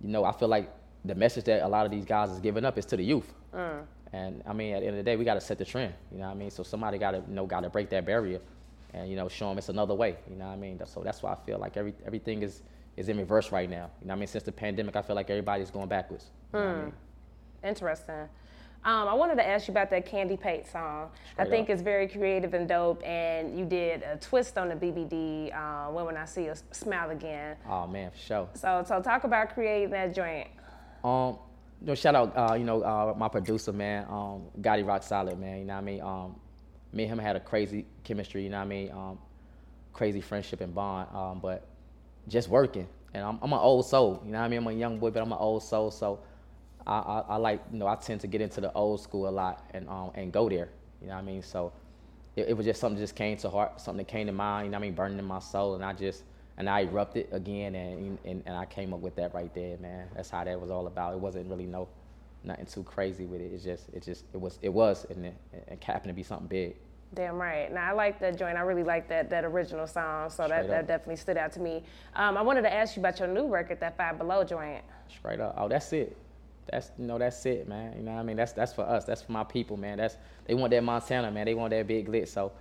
you 0.00 0.08
know, 0.08 0.24
I 0.24 0.32
feel 0.32 0.48
like 0.48 0.68
the 1.04 1.14
message 1.14 1.44
that 1.44 1.62
a 1.62 1.68
lot 1.68 1.84
of 1.86 1.92
these 1.92 2.04
guys 2.04 2.30
is 2.30 2.40
giving 2.40 2.64
up 2.64 2.76
is 2.76 2.86
to 2.86 2.96
the 2.96 3.04
youth. 3.04 3.32
Mm. 3.54 3.84
And 4.14 4.42
I 4.46 4.52
mean, 4.52 4.74
at 4.74 4.80
the 4.80 4.86
end 4.86 4.96
of 4.98 5.04
the 5.04 5.10
day, 5.10 5.16
we 5.16 5.24
got 5.24 5.34
to 5.34 5.40
set 5.40 5.58
the 5.58 5.64
trend. 5.64 5.92
You 6.12 6.18
know 6.18 6.26
what 6.26 6.30
I 6.32 6.34
mean? 6.34 6.50
So 6.50 6.62
somebody 6.62 6.98
got 6.98 7.12
to, 7.12 7.18
you 7.18 7.34
know, 7.34 7.46
got 7.46 7.60
to 7.62 7.68
break 7.70 7.88
that 7.90 8.06
barrier, 8.06 8.40
and 8.92 9.10
you 9.10 9.16
know, 9.16 9.28
show 9.28 9.48
them 9.48 9.58
it's 9.58 9.68
another 9.70 9.94
way. 9.94 10.16
You 10.30 10.36
know 10.36 10.46
what 10.46 10.52
I 10.52 10.56
mean? 10.56 10.80
So 10.86 11.02
that's 11.02 11.20
why 11.22 11.32
I 11.32 11.36
feel 11.46 11.58
like 11.58 11.76
every 11.76 11.94
everything 12.06 12.42
is 12.42 12.62
is 12.96 13.08
in 13.08 13.18
reverse 13.18 13.50
right 13.50 13.68
now. 13.68 13.90
You 14.00 14.06
know 14.06 14.12
what 14.12 14.18
I 14.18 14.20
mean? 14.20 14.28
Since 14.28 14.44
the 14.44 14.52
pandemic, 14.52 14.94
I 14.94 15.02
feel 15.02 15.16
like 15.16 15.30
everybody's 15.30 15.70
going 15.70 15.88
backwards. 15.88 16.26
You 16.52 16.60
know 16.60 16.64
what 16.66 16.70
I 16.70 16.74
Hmm. 16.74 16.82
mean? 16.84 16.92
Interesting. 17.64 18.28
Um, 18.84 19.08
I 19.08 19.14
wanted 19.14 19.36
to 19.36 19.46
ask 19.48 19.66
you 19.66 19.72
about 19.72 19.88
that 19.90 20.04
Candy 20.06 20.36
Pate 20.36 20.66
song. 20.66 21.10
I 21.38 21.44
think 21.46 21.64
up. 21.68 21.72
it's 21.72 21.82
very 21.82 22.06
creative 22.06 22.52
and 22.54 22.68
dope, 22.68 23.02
and 23.02 23.58
you 23.58 23.64
did 23.64 24.02
a 24.02 24.16
twist 24.18 24.58
on 24.58 24.68
the 24.68 24.76
BBD. 24.76 25.50
Uh, 25.52 25.90
when 25.90 26.04
when 26.04 26.16
I 26.18 26.26
see 26.26 26.44
you 26.44 26.54
smile 26.70 27.10
again. 27.10 27.56
Oh 27.68 27.86
man, 27.88 28.10
for 28.12 28.18
sure. 28.18 28.48
So 28.54 28.84
so 28.86 29.00
talk 29.02 29.24
about 29.24 29.54
creating 29.54 29.90
that 29.90 30.14
joint. 30.14 30.48
Um, 31.02 31.38
you 31.80 31.86
know, 31.88 31.94
shout 31.94 32.14
out, 32.14 32.32
uh, 32.36 32.54
you 32.54 32.64
know, 32.64 32.82
uh, 32.82 33.14
my 33.16 33.28
producer, 33.28 33.72
man, 33.72 34.06
um, 34.08 34.42
Gotti 34.60 34.86
Rock 34.86 35.02
Solid, 35.02 35.38
man. 35.38 35.58
You 35.58 35.64
know 35.64 35.74
what 35.74 35.80
I 35.80 35.84
mean? 35.84 36.00
Um, 36.00 36.36
me 36.92 37.04
and 37.04 37.12
him 37.12 37.18
had 37.18 37.36
a 37.36 37.40
crazy 37.40 37.86
chemistry. 38.04 38.44
You 38.44 38.50
know 38.50 38.58
what 38.58 38.64
I 38.64 38.68
mean? 38.68 38.90
Um, 38.92 39.18
crazy 39.92 40.20
friendship 40.20 40.60
and 40.60 40.74
bond. 40.74 41.08
Um, 41.14 41.40
but 41.40 41.66
just 42.28 42.48
working, 42.48 42.88
and 43.12 43.24
I'm, 43.24 43.38
I'm 43.42 43.52
an 43.52 43.58
old 43.58 43.86
soul. 43.86 44.22
You 44.24 44.32
know 44.32 44.38
what 44.38 44.44
I 44.44 44.48
mean? 44.48 44.58
I'm 44.58 44.66
a 44.66 44.72
young 44.72 44.98
boy, 44.98 45.10
but 45.10 45.22
I'm 45.22 45.32
an 45.32 45.38
old 45.38 45.62
soul. 45.62 45.90
So 45.90 46.20
I, 46.86 46.98
I, 46.98 47.18
I 47.30 47.36
like, 47.36 47.62
you 47.72 47.78
know, 47.78 47.86
I 47.86 47.96
tend 47.96 48.20
to 48.22 48.26
get 48.26 48.40
into 48.40 48.60
the 48.60 48.72
old 48.72 49.00
school 49.00 49.28
a 49.28 49.30
lot 49.30 49.68
and 49.72 49.88
um, 49.88 50.10
and 50.14 50.32
go 50.32 50.48
there. 50.48 50.68
You 51.00 51.08
know 51.08 51.14
what 51.14 51.20
I 51.20 51.24
mean? 51.24 51.42
So 51.42 51.72
it, 52.36 52.48
it 52.48 52.56
was 52.56 52.66
just 52.66 52.80
something 52.80 52.96
that 52.96 53.02
just 53.02 53.16
came 53.16 53.36
to 53.38 53.50
heart, 53.50 53.80
something 53.80 54.04
that 54.04 54.10
came 54.10 54.26
to 54.26 54.32
mind. 54.32 54.66
You 54.66 54.70
know 54.70 54.78
what 54.78 54.84
I 54.84 54.86
mean? 54.86 54.94
Burning 54.94 55.18
in 55.18 55.24
my 55.24 55.38
soul, 55.38 55.74
and 55.74 55.84
I 55.84 55.92
just 55.92 56.24
and 56.56 56.68
I 56.68 56.80
erupted 56.82 57.28
again, 57.32 57.74
and, 57.74 58.18
and 58.24 58.42
and 58.46 58.56
I 58.56 58.64
came 58.64 58.94
up 58.94 59.00
with 59.00 59.16
that 59.16 59.34
right 59.34 59.52
there, 59.54 59.76
man. 59.78 60.08
That's 60.14 60.30
how 60.30 60.44
that 60.44 60.60
was 60.60 60.70
all 60.70 60.86
about. 60.86 61.14
It 61.14 61.20
wasn't 61.20 61.48
really 61.48 61.66
no 61.66 61.88
nothing 62.44 62.66
too 62.66 62.82
crazy 62.82 63.24
with 63.24 63.40
it. 63.40 63.52
It's 63.52 63.64
just 63.64 63.88
it 63.92 64.02
just 64.02 64.24
it 64.32 64.40
was 64.40 64.58
it 64.62 64.68
was 64.72 65.06
and 65.10 65.26
it, 65.26 65.34
it 65.52 65.82
happened 65.82 66.10
to 66.10 66.14
be 66.14 66.22
something 66.22 66.46
big. 66.46 66.76
Damn 67.14 67.36
right. 67.36 67.72
Now 67.72 67.90
I 67.90 67.92
like 67.92 68.18
that 68.20 68.38
joint. 68.38 68.56
I 68.56 68.60
really 68.60 68.82
like 68.82 69.08
that 69.08 69.30
that 69.30 69.44
original 69.44 69.86
song. 69.86 70.30
So 70.30 70.48
that, 70.48 70.64
Straight 70.64 70.68
that 70.68 70.80
up. 70.80 70.86
definitely 70.88 71.16
stood 71.16 71.36
out 71.36 71.52
to 71.52 71.60
me. 71.60 71.84
Um, 72.16 72.36
I 72.36 72.42
wanted 72.42 72.62
to 72.62 72.72
ask 72.72 72.96
you 72.96 73.00
about 73.02 73.18
your 73.18 73.28
new 73.28 73.46
record, 73.46 73.80
that 73.80 73.96
Five 73.96 74.18
Below 74.18 74.44
joint. 74.44 74.82
Straight 75.08 75.40
up. 75.40 75.54
Oh, 75.56 75.68
that's 75.68 75.92
it. 75.92 76.16
That's 76.70 76.90
you 76.98 77.06
know 77.06 77.18
that's 77.18 77.44
it, 77.46 77.68
man. 77.68 77.94
You 77.96 78.02
know 78.02 78.12
what 78.12 78.20
I 78.20 78.22
mean? 78.22 78.36
That's 78.36 78.52
that's 78.52 78.72
for 78.72 78.82
us. 78.82 79.04
That's 79.04 79.22
for 79.22 79.32
my 79.32 79.44
people, 79.44 79.76
man. 79.76 79.98
That's 79.98 80.16
they 80.46 80.54
want 80.54 80.70
that 80.72 80.82
Montana, 80.82 81.30
man. 81.30 81.46
They 81.46 81.54
want 81.54 81.70
that 81.70 81.86
big 81.86 82.08
glit. 82.08 82.28
So 82.28 82.52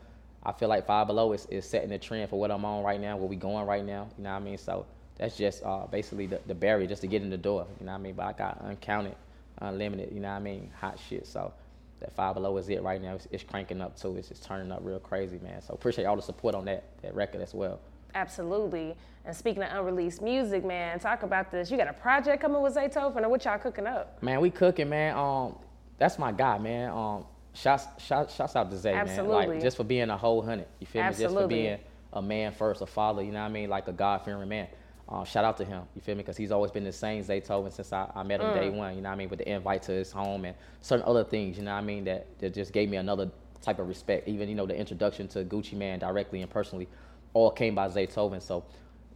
I 0.46 0.52
feel 0.52 0.68
like 0.68 0.86
Five 0.86 1.08
Below 1.08 1.34
is, 1.34 1.46
is 1.50 1.66
setting 1.66 1.90
the 1.90 1.98
trend 1.98 2.30
for 2.30 2.40
what 2.40 2.52
I'm 2.52 2.66
on 2.66 2.84
right 2.84 3.00
now, 3.00 3.18
where 3.18 3.28
we 3.28 3.36
going 3.36 3.66
right 3.66 3.86
now. 3.86 4.08
You 4.18 4.26
know 4.26 4.32
what 4.32 4.42
I 4.42 4.44
mean? 4.44 4.58
So 4.58 4.86
that's 5.18 5.38
just 5.38 5.64
uh, 5.64 5.88
basically 5.88 6.28
the, 6.28 6.40
the 6.48 6.56
barrier 6.56 6.88
just 6.88 7.02
to 7.02 7.08
get 7.08 7.22
in 7.22 7.30
the 7.30 7.38
door. 7.38 7.66
You 7.80 7.86
know 7.86 7.94
what 7.94 8.00
I 8.00 8.02
mean? 8.02 8.14
But 8.14 8.26
I 8.26 8.34
got 8.34 8.62
uncounted, 8.62 9.16
unlimited. 9.60 10.12
You 10.14 10.20
know 10.20 10.30
what 10.30 10.36
I 10.36 10.40
mean? 10.40 10.70
Hot 10.82 11.00
shit. 11.00 11.26
So 11.26 11.54
that 12.02 12.14
five 12.14 12.36
below 12.36 12.58
is 12.58 12.68
it 12.70 12.84
right 12.84 13.02
now. 13.02 13.16
It's, 13.16 13.28
it's 13.32 13.44
cranking 13.44 13.80
up 13.80 13.98
too. 13.98 14.18
It's 14.18 14.28
just 14.28 14.44
turning 14.44 14.72
up 14.72 14.80
real 14.84 15.00
crazy, 15.00 15.40
man. 15.42 15.62
So 15.62 15.74
appreciate 15.74 16.06
all 16.06 16.18
the 16.18 16.22
support 16.22 16.56
on 16.56 16.66
that 16.66 16.84
that 17.02 17.16
record 17.16 17.42
as 17.42 17.54
well. 17.54 17.80
Absolutely. 18.16 18.96
And 19.26 19.36
speaking 19.36 19.64
of 19.64 19.72
unreleased 19.72 20.22
music, 20.22 20.66
man, 20.66 21.00
talk 21.00 21.24
about 21.24 21.52
this. 21.52 21.72
You 21.72 21.78
got 21.78 21.88
a 21.88 21.94
project 21.94 22.42
coming 22.42 22.62
with 22.62 22.76
Zaytoven, 22.76 23.24
or 23.24 23.30
what 23.30 23.46
y'all 23.46 23.58
cooking 23.58 23.88
up? 23.88 24.22
Man, 24.22 24.42
we 24.42 24.52
cooking, 24.52 24.90
man. 24.90 25.16
Um, 25.16 25.56
that's 25.98 26.20
my 26.20 26.32
guy, 26.32 26.58
man. 26.58 26.92
Um, 26.92 27.26
shouts, 27.54 27.86
shouts, 28.04 28.36
shouts 28.36 28.56
out 28.56 28.70
to 28.70 28.78
Zay, 28.78 28.94
man. 28.94 29.28
Like 29.28 29.62
just 29.62 29.78
for 29.78 29.84
being 29.84 30.10
a 30.10 30.18
whole 30.18 30.42
hundred. 30.42 30.68
You 30.80 30.88
feel 30.88 31.04
me? 31.04 31.14
Just 31.16 31.36
for 31.36 31.48
being 31.48 31.80
a 32.12 32.22
man 32.22 32.52
first, 32.52 32.82
a 32.82 32.86
father. 32.86 33.22
You 33.22 33.32
know 33.32 33.42
what 33.42 33.50
I 33.50 33.52
mean? 33.52 33.70
Like 33.70 33.88
a 33.88 33.94
God 33.94 34.24
fearing 34.24 34.48
man. 34.50 34.68
Uh, 35.08 35.24
shout 35.24 35.44
out 35.44 35.58
to 35.58 35.66
him. 35.66 35.84
You 35.96 36.02
feel 36.02 36.16
me? 36.16 36.24
Because 36.24 36.38
he's 36.38 36.52
always 36.52 36.72
been 36.72 36.86
the 36.86 36.92
same 36.92 37.24
Zaytoven 37.24 37.74
since 37.74 37.92
I, 37.92 38.10
I 38.16 38.24
met 38.24 38.40
him 38.40 38.54
day 38.54 38.70
one. 38.70 38.96
You 38.96 39.02
know 39.02 39.10
what 39.10 39.16
I 39.16 39.18
mean? 39.18 39.30
With 39.30 39.40
the 39.40 39.50
invite 39.50 39.84
to 39.84 39.92
his 39.92 40.12
home 40.12 40.46
and 40.46 40.56
certain 40.82 41.06
other 41.06 41.24
things. 41.24 41.58
You 41.58 41.64
know 41.64 41.74
what 41.74 41.80
I 41.80 41.86
mean? 41.86 42.06
That 42.06 42.28
that 42.40 42.54
just 42.54 42.72
gave 42.74 42.90
me 42.90 42.98
another 42.98 43.30
type 43.62 43.80
of 43.80 43.88
respect. 43.88 44.28
Even 44.28 44.50
you 44.50 44.56
know 44.56 44.66
the 44.66 44.76
introduction 44.76 45.28
to 45.30 45.44
Gucci 45.44 45.74
Mane 45.74 46.00
directly 46.00 46.42
and 46.42 46.50
personally, 46.50 46.88
all 47.34 47.52
came 47.52 47.76
by 47.76 47.90
Zaytoven. 47.90 48.42
So, 48.42 48.64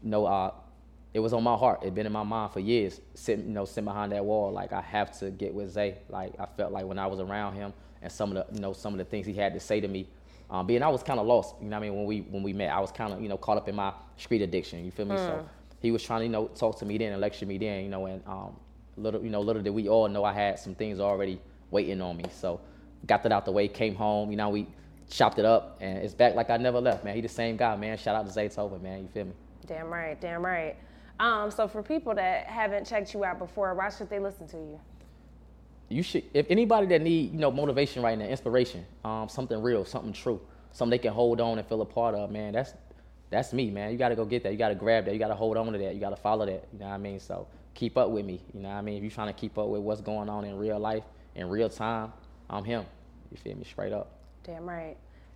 you 0.03 0.10
know, 0.10 0.25
uh, 0.25 0.51
it 1.13 1.20
was 1.20 1.34
on 1.34 1.44
my 1.44 1.56
heart. 1.56 1.79
It'd 1.82 1.96
been 1.96 2.06
in 2.06 2.12
my 2.12 2.24
mind 2.24 2.51
for 2.51 2.60
years. 2.60 3.00
Sitting, 3.13 3.48
you 3.48 3.53
know, 3.53 3.65
sitting 3.65 3.86
behind 3.86 4.12
that 4.12 4.24
wall, 4.24 4.51
like 4.51 4.74
I 4.74 4.82
have 4.82 5.17
to 5.20 5.32
get 5.32 5.53
with 5.53 5.72
Zay. 5.72 5.98
Like 6.10 6.34
I 6.38 6.46
felt 6.58 6.74
like 6.74 6.86
when 6.86 7.00
I 7.00 7.08
was 7.08 7.20
around 7.20 7.56
him 7.56 7.74
and 8.01 8.12
some 8.12 8.36
of 8.36 8.48
the, 8.48 8.56
you 8.56 8.62
know, 8.62 8.74
some 8.74 8.94
of 8.94 8.98
the 8.98 9.06
things 9.06 9.25
he 9.25 9.34
had 9.34 9.54
to 9.54 9.60
say 9.60 9.80
to 9.80 9.88
me. 9.88 10.08
Um, 10.50 10.66
being 10.66 10.82
I 10.82 10.88
was 10.88 11.04
kind 11.04 11.20
of 11.20 11.27
lost. 11.27 11.56
You 11.62 11.68
know 11.68 11.77
what 11.77 11.86
I 11.86 11.89
mean? 11.89 11.98
When 11.98 12.06
we 12.06 12.22
when 12.22 12.44
we 12.44 12.54
met, 12.54 12.72
I 12.72 12.80
was 12.80 12.92
kind 12.92 13.12
of 13.12 13.22
you 13.22 13.27
know 13.27 13.38
caught 13.38 13.58
up 13.58 13.68
in 13.68 13.75
my 13.75 13.94
street 14.16 14.42
addiction. 14.42 14.86
You 14.86 14.92
feel 14.92 15.06
me? 15.06 15.18
So 15.18 15.48
he 15.82 15.92
was 15.92 16.04
trying 16.04 16.22
to 16.22 16.25
you 16.25 16.32
know 16.32 16.48
talk 16.48 16.80
to 16.80 16.86
me 16.86 16.98
then 16.98 17.12
and 17.12 17.20
lecture 17.22 17.46
me 17.46 17.58
then. 17.58 17.84
You 17.84 17.89
know, 17.89 18.06
and 18.06 18.24
um, 18.25 18.56
little 18.96 19.22
you 19.22 19.30
know 19.30 19.42
little 19.42 19.62
did 19.62 19.72
we 19.72 19.89
all 19.89 20.08
know 20.08 20.24
I 20.24 20.34
had 20.34 20.58
some 20.58 20.74
things 20.74 21.00
already 21.00 21.42
waiting 21.72 22.01
on 22.01 22.16
me. 22.16 22.25
So 22.32 22.62
got 23.06 23.24
that 23.24 23.32
out 23.32 23.44
the 23.46 23.51
way. 23.51 23.68
Came 23.68 23.94
home. 23.94 24.32
You 24.32 24.38
know, 24.38 24.50
we 24.50 24.68
chopped 25.10 25.39
it 25.39 25.46
up 25.46 25.77
and 25.80 25.98
it's 26.00 26.13
back 26.13 26.36
like 26.36 26.50
I 26.50 26.58
never 26.58 26.80
left. 26.80 27.04
Man, 27.04 27.16
he 27.16 27.22
the 27.22 27.30
same 27.30 27.58
guy. 27.58 27.75
Man, 27.75 27.98
shout 27.98 28.16
out 28.16 28.25
to 28.25 28.32
Zaytoven. 28.32 28.82
Man, 28.82 29.01
you 29.01 29.08
feel 29.08 29.25
me? 29.25 29.34
Damn 29.66 29.89
right, 29.89 30.20
damn 30.20 30.46
right. 30.46 30.75
Um, 31.20 31.50
so 31.50 31.68
for 31.68 31.82
people 31.82 32.13
that 32.16 32.46
haven't 32.46 32.86
checked 32.86 33.13
you 33.13 33.25
out 33.25 33.39
before, 33.39 33.74
why 33.74 33.89
should 33.89 34.10
they 34.10 34.20
listen 34.20 34.48
to 34.50 34.58
you? 34.58 34.80
You 35.89 36.03
should 36.03 36.24
if 36.34 36.48
anybody 36.50 36.88
that 36.88 37.01
need 37.01 37.32
you 37.32 37.39
know 37.39 37.51
motivation 37.51 38.03
right 38.03 38.17
now 38.17 38.25
inspiration 38.25 38.86
um 39.06 39.29
something 39.29 39.62
real 39.62 39.86
something 39.86 40.12
true 40.12 40.41
something 40.72 40.91
they 40.91 40.98
can 40.98 41.13
hold 41.13 41.39
on 41.39 41.58
and 41.58 41.67
feel 41.67 41.82
a 41.82 41.86
part 41.86 42.13
of 42.13 42.29
man 42.29 42.53
that's 42.53 42.74
that's 43.29 43.53
me 43.53 43.70
man. 43.70 43.91
You 43.91 43.98
got 43.98 44.10
to 44.10 44.15
go 44.15 44.25
get 44.25 44.44
that. 44.44 44.51
You 44.53 44.58
got 44.58 44.70
to 44.70 44.75
grab 44.75 45.06
that. 45.06 45.13
You 45.13 45.20
got 45.20 45.27
to 45.27 45.36
hold 45.36 45.58
on 45.58 45.72
to 45.74 45.77
that. 45.79 45.94
You 45.94 46.00
got 46.00 46.12
to 46.12 46.15
follow 46.15 46.46
that. 46.46 46.67
You 46.72 46.79
know 46.79 46.86
what 46.88 46.94
i 46.94 46.98
mean? 46.98 47.20
So 47.20 47.48
keep 47.74 47.98
up 47.98 48.10
with 48.10 48.25
me. 48.25 48.41
You 48.53 48.62
know 48.62 48.70
what 48.70 48.75
i 48.75 48.82
mean? 48.82 48.98
If 48.98 49.03
you're 49.03 49.12
trying 49.12 49.34
to 49.34 49.39
keep 49.39 49.58
up 49.58 49.67
with 49.67 49.82
what's 49.82 50.01
going 50.01 50.29
on 50.29 50.46
in 50.46 50.58
real 50.58 50.79
life 50.79 51.03
in 51.36 51.50
real 51.50 51.70
time 51.70 52.12
i'm 52.50 52.63
him. 52.63 52.86
You 53.32 53.38
feel 53.38 53.56
me? 53.56 53.63
Straight 53.63 53.94
up. 53.94 54.12
Damn 54.44 54.67
right. 54.67 54.96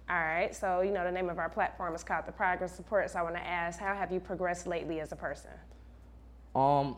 All 0.10 0.18
right. 0.18 0.56
So 0.56 0.82
you 0.82 0.92
know 0.92 1.04
the 1.04 1.12
name 1.12 1.30
of 1.30 1.38
our 1.38 1.50
platform 1.50 1.96
is 1.96 2.04
called 2.04 2.26
the 2.26 2.32
Progress 2.32 2.78
Report 2.78 3.10
So 3.10 3.20
I 3.20 3.24
want 3.24 3.36
to 3.36 3.46
ask, 3.46 3.80
how 3.80 3.94
have 3.94 4.12
you 4.12 4.20
progressed 4.20 4.68
lately 4.68 5.00
as 5.00 5.12
a 5.12 5.16
person? 5.16 5.52
Um, 6.56 6.98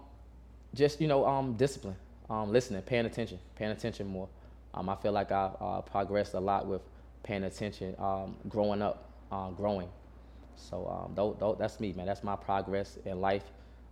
just 0.74 1.00
you 1.02 1.08
know, 1.08 1.26
um, 1.26 1.54
discipline, 1.54 1.96
um, 2.34 2.52
listening, 2.52 2.82
paying 2.82 3.06
attention, 3.06 3.40
paying 3.56 3.72
attention 3.72 4.08
more. 4.08 4.28
Um, 4.74 4.90
I 4.90 4.96
feel 4.96 5.12
like 5.12 5.32
I 5.32 5.52
uh, 5.60 5.82
progressed 5.82 6.34
a 6.34 6.40
lot 6.40 6.66
with 6.66 6.82
paying 7.22 7.44
attention, 7.44 7.96
um, 8.00 8.36
growing 8.50 8.82
up, 8.82 9.10
uh, 9.32 9.52
growing. 9.52 9.90
So 10.56 10.88
um, 11.16 11.58
that's 11.60 11.80
me, 11.80 11.94
man. 11.94 12.06
That's 12.08 12.24
my 12.24 12.36
progress 12.36 12.98
in 13.06 13.22
life. 13.22 13.44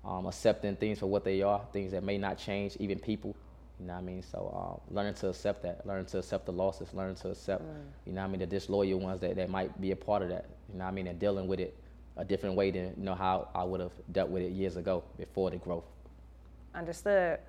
Um, 0.03 0.25
accepting 0.25 0.75
things 0.75 0.97
for 0.97 1.05
what 1.05 1.23
they 1.23 1.43
are, 1.43 1.61
things 1.71 1.91
that 1.91 2.03
may 2.03 2.17
not 2.17 2.39
change, 2.39 2.75
even 2.79 2.97
people. 2.97 3.35
You 3.79 3.85
know 3.87 3.93
what 3.93 3.99
I 3.99 4.03
mean? 4.03 4.23
So 4.23 4.81
uh, 4.89 4.93
learning 4.93 5.13
to 5.15 5.29
accept 5.29 5.61
that, 5.63 5.85
learning 5.85 6.05
to 6.07 6.19
accept 6.19 6.47
the 6.47 6.51
losses, 6.51 6.91
learning 6.93 7.15
to 7.17 7.29
accept, 7.29 7.63
you 8.05 8.13
know 8.13 8.21
what 8.21 8.27
I 8.27 8.31
mean, 8.31 8.39
the 8.39 8.47
disloyal 8.47 8.99
ones 8.99 9.21
that, 9.21 9.35
that 9.35 9.49
might 9.49 9.79
be 9.79 9.91
a 9.91 9.95
part 9.95 10.23
of 10.23 10.29
that. 10.29 10.45
You 10.71 10.79
know 10.79 10.85
what 10.85 10.91
I 10.91 10.93
mean? 10.93 11.07
And 11.07 11.19
dealing 11.19 11.47
with 11.47 11.59
it 11.59 11.75
a 12.17 12.25
different 12.25 12.55
way 12.55 12.71
than 12.71 12.93
you 12.97 13.03
know 13.03 13.15
how 13.15 13.49
I 13.53 13.63
would 13.63 13.79
have 13.79 13.93
dealt 14.11 14.29
with 14.29 14.43
it 14.43 14.51
years 14.51 14.75
ago 14.75 15.03
before 15.17 15.51
the 15.51 15.57
growth. 15.57 15.85
Understood. 16.73 17.39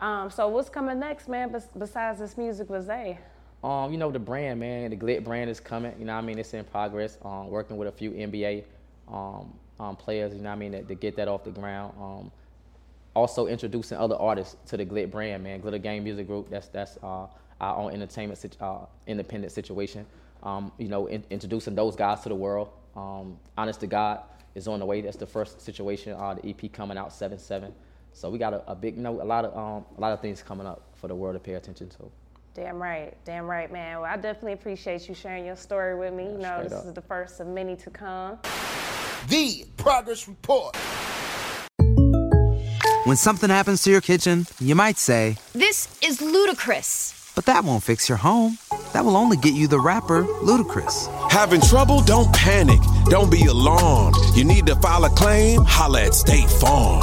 Um, 0.00 0.30
so 0.30 0.48
what's 0.48 0.70
coming 0.70 0.98
next, 0.98 1.28
man? 1.28 1.54
Besides 1.78 2.18
this 2.18 2.38
music 2.38 2.70
with 2.70 2.86
Zay? 2.86 3.18
Um, 3.62 3.92
you 3.92 3.98
know 3.98 4.10
the 4.10 4.18
brand, 4.18 4.58
man. 4.58 4.90
The 4.90 4.96
Glit 4.96 5.22
brand 5.22 5.50
is 5.50 5.60
coming. 5.60 5.94
You 5.98 6.06
know, 6.06 6.14
I 6.14 6.22
mean, 6.22 6.38
it's 6.38 6.54
in 6.54 6.64
progress. 6.64 7.18
Um, 7.22 7.48
working 7.48 7.76
with 7.76 7.88
a 7.88 7.92
few 7.92 8.12
NBA 8.12 8.64
um, 9.08 9.52
um, 9.78 9.96
players. 9.96 10.34
You 10.34 10.40
know, 10.40 10.50
I 10.50 10.54
mean, 10.54 10.72
to, 10.72 10.82
to 10.82 10.94
get 10.94 11.16
that 11.16 11.28
off 11.28 11.44
the 11.44 11.50
ground. 11.50 11.92
Um, 12.00 12.32
also 13.14 13.46
introducing 13.46 13.98
other 13.98 14.16
artists 14.16 14.56
to 14.66 14.78
the 14.78 14.86
Glit 14.86 15.10
brand, 15.10 15.42
man. 15.42 15.60
Glitter 15.60 15.78
Game 15.78 16.04
Music 16.04 16.26
Group. 16.26 16.48
That's 16.48 16.68
that's 16.68 16.96
uh, 17.02 17.26
our 17.60 17.76
own 17.76 17.92
entertainment, 17.92 18.56
uh, 18.60 18.78
independent 19.06 19.52
situation. 19.52 20.06
Um, 20.42 20.72
you 20.78 20.88
know, 20.88 21.06
in, 21.08 21.22
introducing 21.28 21.74
those 21.74 21.94
guys 21.94 22.20
to 22.22 22.30
the 22.30 22.34
world. 22.34 22.70
Um, 22.96 23.38
Honest 23.58 23.80
to 23.80 23.86
God 23.86 24.22
is 24.54 24.66
on 24.66 24.78
the 24.78 24.86
way. 24.86 25.02
That's 25.02 25.18
the 25.18 25.26
first 25.26 25.60
situation. 25.60 26.14
Uh, 26.14 26.34
the 26.34 26.48
EP 26.48 26.72
coming 26.72 26.96
out 26.96 27.12
seven 27.12 27.38
seven. 27.38 27.74
So 28.12 28.28
we 28.30 28.38
got 28.38 28.52
a, 28.54 28.70
a 28.70 28.74
big, 28.74 28.96
you 28.96 29.02
know, 29.02 29.20
a 29.20 29.24
lot 29.24 29.44
of 29.44 29.56
um, 29.56 29.84
a 29.96 30.00
lot 30.00 30.12
of 30.12 30.20
things 30.20 30.42
coming 30.42 30.66
up 30.66 30.82
for 30.96 31.08
the 31.08 31.14
world 31.14 31.34
to 31.36 31.40
pay 31.40 31.54
attention 31.54 31.88
to. 31.90 32.10
Damn 32.54 32.82
right, 32.82 33.16
damn 33.24 33.46
right, 33.46 33.70
man. 33.72 34.00
Well, 34.00 34.10
I 34.10 34.16
definitely 34.16 34.54
appreciate 34.54 35.08
you 35.08 35.14
sharing 35.14 35.46
your 35.46 35.56
story 35.56 35.96
with 35.96 36.12
me. 36.12 36.24
you 36.24 36.38
know, 36.38 36.62
this 36.62 36.72
up. 36.72 36.84
is 36.84 36.92
the 36.92 37.00
first 37.02 37.40
of 37.40 37.46
many 37.46 37.76
to 37.76 37.90
come. 37.90 38.38
The 39.28 39.64
Progress 39.76 40.26
Report. 40.26 40.76
When 43.04 43.16
something 43.16 43.48
happens 43.50 43.82
to 43.84 43.90
your 43.90 44.00
kitchen, 44.00 44.46
you 44.60 44.74
might 44.74 44.98
say, 44.98 45.36
This 45.52 45.88
is 46.02 46.20
ludicrous. 46.20 47.32
but 47.34 47.46
that 47.46 47.64
won't 47.64 47.82
fix 47.82 48.08
your 48.08 48.18
home. 48.18 48.58
That 48.92 49.04
will 49.04 49.16
only 49.16 49.36
get 49.36 49.54
you 49.54 49.68
the 49.68 49.80
rapper, 49.80 50.24
Ludacris. 50.24 51.08
Having 51.30 51.62
trouble? 51.62 52.02
Don't 52.02 52.32
panic. 52.34 52.80
Don't 53.06 53.30
be 53.30 53.46
alarmed. 53.46 54.16
You 54.34 54.44
need 54.44 54.66
to 54.66 54.76
file 54.76 55.04
a 55.04 55.10
claim? 55.10 55.62
Holla 55.64 56.02
at 56.02 56.14
State 56.14 56.50
Farm. 56.50 57.02